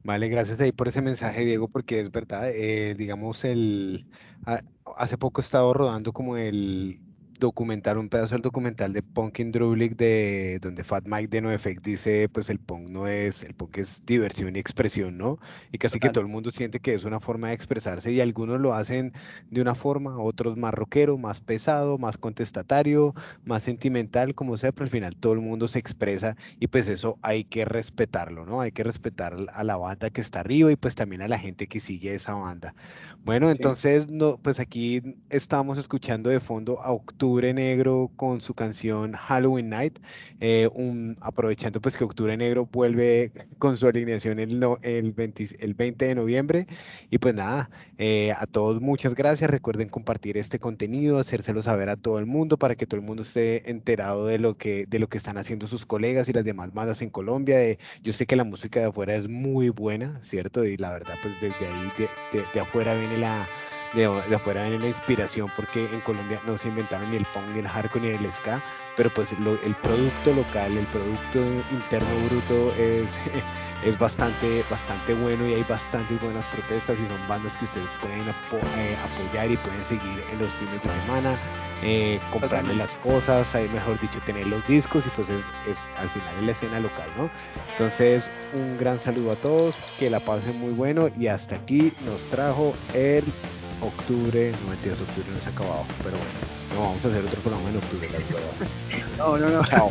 Vale, 0.02 0.28
gracias 0.28 0.58
ahí 0.60 0.72
por 0.72 0.88
ese 0.88 1.02
mensaje, 1.02 1.44
Diego, 1.44 1.68
porque 1.68 2.00
es 2.00 2.10
verdad, 2.10 2.48
eh, 2.50 2.94
digamos, 2.96 3.44
el, 3.44 4.06
a- 4.44 4.60
hace 4.96 5.18
poco 5.18 5.40
he 5.40 5.44
estado 5.44 5.74
rodando 5.74 6.12
como 6.14 6.36
el 6.38 7.02
documental, 7.40 7.98
un 7.98 8.08
pedazo 8.08 8.36
del 8.36 8.42
documental 8.42 8.92
de 8.92 9.02
Punk 9.02 9.40
in 9.40 9.50
Drublic 9.50 9.96
de 9.96 10.60
donde 10.62 10.84
Fat 10.84 11.04
Mike 11.08 11.28
de 11.28 11.40
NoFX 11.42 11.82
dice, 11.82 12.28
pues 12.28 12.50
el 12.50 12.60
punk 12.60 12.88
no 12.88 13.08
es, 13.08 13.42
el 13.42 13.54
punk 13.54 13.78
es 13.78 14.02
diversión 14.06 14.54
y 14.56 14.60
expresión, 14.60 15.18
¿no? 15.18 15.38
Y 15.72 15.78
casi 15.78 16.00
que 16.00 16.08
Total. 16.08 16.12
todo 16.12 16.22
el 16.22 16.30
mundo 16.30 16.50
siente 16.52 16.80
que 16.80 16.94
es 16.94 17.04
una 17.04 17.20
forma 17.20 17.48
de 17.48 17.54
expresarse 17.54 18.12
y 18.12 18.20
algunos 18.20 18.60
lo 18.60 18.74
hacen 18.74 19.12
de 19.50 19.60
una 19.60 19.74
forma, 19.74 20.18
otros 20.22 20.56
más 20.56 20.72
rockero, 20.74 21.16
más 21.18 21.40
pesado, 21.40 21.98
más 21.98 22.18
contestatario, 22.18 23.14
más 23.44 23.62
sentimental, 23.64 24.34
como 24.34 24.56
sea, 24.56 24.72
pero 24.72 24.84
al 24.84 24.90
final 24.90 25.16
todo 25.16 25.32
el 25.32 25.40
mundo 25.40 25.68
se 25.68 25.78
expresa 25.78 26.36
y 26.58 26.68
pues 26.68 26.88
eso 26.88 27.18
hay 27.22 27.44
que 27.44 27.64
respetarlo, 27.64 28.44
¿no? 28.44 28.60
Hay 28.60 28.72
que 28.72 28.84
respetar 28.84 29.34
a 29.52 29.64
la 29.64 29.76
banda 29.76 30.10
que 30.10 30.20
está 30.20 30.40
arriba 30.40 30.70
y 30.72 30.76
pues 30.76 30.94
también 30.94 31.22
a 31.22 31.28
la 31.28 31.38
gente 31.38 31.66
que 31.68 31.80
sigue 31.80 32.14
esa 32.14 32.34
banda. 32.34 32.74
Bueno, 33.22 33.50
Sí. 33.50 33.50
entonces, 33.50 34.08
no, 34.10 34.38
pues 34.38 34.60
aquí 34.60 35.02
estamos 35.28 35.78
escuchando 35.78 36.30
de 36.30 36.40
fondo 36.40 36.80
a 36.80 36.92
Octubre 36.92 37.29
Negro 37.38 38.10
con 38.16 38.40
su 38.40 38.54
canción 38.54 39.12
Halloween 39.12 39.68
Night, 39.70 39.98
eh, 40.40 40.68
un- 40.74 41.16
aprovechando 41.20 41.80
pues 41.80 41.96
que 41.96 42.04
Octubre 42.04 42.36
Negro 42.36 42.66
vuelve 42.72 43.32
con 43.58 43.76
su 43.76 43.86
alineación 43.86 44.38
el, 44.38 44.58
no- 44.58 44.78
el, 44.82 45.12
20, 45.12 45.48
el 45.60 45.74
20 45.74 46.06
de 46.06 46.14
noviembre. 46.14 46.66
Y 47.10 47.18
pues 47.18 47.34
nada, 47.34 47.70
eh, 47.98 48.32
a 48.38 48.46
todos 48.46 48.80
muchas 48.80 49.14
gracias. 49.14 49.50
Recuerden 49.50 49.88
compartir 49.88 50.36
este 50.36 50.58
contenido, 50.58 51.18
hacérselo 51.18 51.62
saber 51.62 51.88
a 51.88 51.96
todo 51.96 52.18
el 52.18 52.26
mundo 52.26 52.58
para 52.58 52.74
que 52.76 52.86
todo 52.86 53.00
el 53.00 53.06
mundo 53.06 53.22
esté 53.22 53.70
enterado 53.70 54.26
de 54.26 54.38
lo 54.38 54.56
que, 54.56 54.86
de 54.86 54.98
lo 54.98 55.08
que 55.08 55.18
están 55.18 55.36
haciendo 55.38 55.66
sus 55.66 55.86
colegas 55.86 56.28
y 56.28 56.32
las 56.32 56.44
demás 56.44 56.72
bandas 56.72 57.02
en 57.02 57.10
Colombia. 57.10 57.58
de- 57.58 57.78
yo 58.02 58.12
sé 58.12 58.26
que 58.26 58.36
la 58.36 58.44
música 58.44 58.80
de 58.80 58.86
afuera 58.86 59.14
es 59.14 59.28
muy 59.28 59.68
buena, 59.70 60.22
¿cierto? 60.22 60.64
Y 60.64 60.76
la 60.76 60.90
verdad, 60.92 61.18
pues 61.20 61.38
desde 61.38 61.66
ahí, 61.66 61.90
de, 61.90 62.18
de- 62.30 62.46
de 62.48 62.60
afuera 62.60 62.94
viene 62.94 63.16
la, 63.16 63.50
de, 63.92 64.02
de 64.28 64.34
afuera 64.36 64.62
viene 64.62 64.78
la 64.78 64.88
inspiración, 64.88 65.50
porque 65.50 65.92
en 65.94 66.00
Colombia 66.00 66.40
no 66.44 66.56
se 66.58 66.68
inventaron 66.68 67.10
ni 67.10 67.16
el 67.16 67.26
punk, 67.26 67.48
ni 67.50 67.58
el 67.60 67.68
hardcore, 67.68 68.02
ni 68.18 68.24
el 68.24 68.32
ska, 68.32 68.62
pero 68.94 69.12
pues 69.12 69.36
lo- 69.38 69.60
el 69.60 69.76
producto 69.76 70.32
local, 70.32 70.76
el 70.76 70.88
producto 70.88 71.64
interno 71.70 72.20
bruto 72.20 72.72
es, 72.74 73.18
es 73.80 73.98
bastante, 73.98 74.62
bastante 74.64 75.14
bueno 75.14 75.46
y 75.46 75.54
hay 75.54 75.64
bastantes 75.64 76.18
buenas 76.20 76.48
protestas 76.48 77.00
y 77.00 77.06
son 77.06 77.26
bandas 77.26 77.56
que 77.56 77.64
ustedes 77.64 77.90
pueden 78.00 78.28
apo- 78.28 78.68
eh, 78.72 78.96
apoyar 78.96 79.50
y 79.50 79.56
pueden 79.56 79.84
seguir 79.84 80.20
en 80.28 80.38
los 80.38 80.54
fines 80.54 80.80
de 80.80 80.88
semana, 80.88 81.40
eh, 81.80 82.20
comprarle 82.30 82.74
las 82.74 82.96
cosas, 82.96 83.54
eh, 83.54 83.68
mejor 83.68 83.98
dicho, 83.98 84.22
tener 84.22 84.46
los 84.46 84.64
discos 84.64 85.06
y 85.06 85.10
pues 85.10 85.28
es, 85.30 85.44
es 85.62 85.88
al 85.94 86.10
final 86.10 86.36
es 86.38 86.42
la 86.44 86.52
escena 86.52 86.80
local, 86.80 87.12
¿no? 87.14 87.32
Entonces, 87.70 88.30
un 88.50 88.76
gran 88.76 88.98
saludo 88.98 89.32
a 89.32 89.36
todos, 89.36 89.84
que 89.96 90.10
la 90.10 90.20
pasen 90.20 90.56
muy 90.56 90.72
bueno 90.72 91.08
y 91.14 91.28
hasta 91.28 91.54
aquí 91.56 91.94
nos 91.98 92.28
trajo 92.28 92.80
el 92.92 93.34
octubre, 93.80 94.52
no 94.62 94.70
mentiras, 94.70 95.00
octubre 95.00 95.28
no 95.32 95.40
se 95.40 95.48
ha 95.48 95.52
acabado, 95.52 95.84
pero 96.02 96.16
bueno, 96.16 96.30
no 96.74 96.80
vamos 96.88 97.04
a 97.04 97.08
hacer 97.08 97.24
otro 97.24 97.40
programa 97.40 97.68
en 97.70 97.76
octubre, 97.76 98.08
las 98.10 98.30
huevas. 98.30 99.18
No, 99.18 99.38
no, 99.38 99.48
no. 99.48 99.64
Chao. 99.64 99.88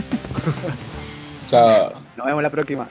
Chao. 1.47 1.91
Nos 2.15 2.25
vemos 2.25 2.43
la 2.43 2.49
próxima. 2.49 2.87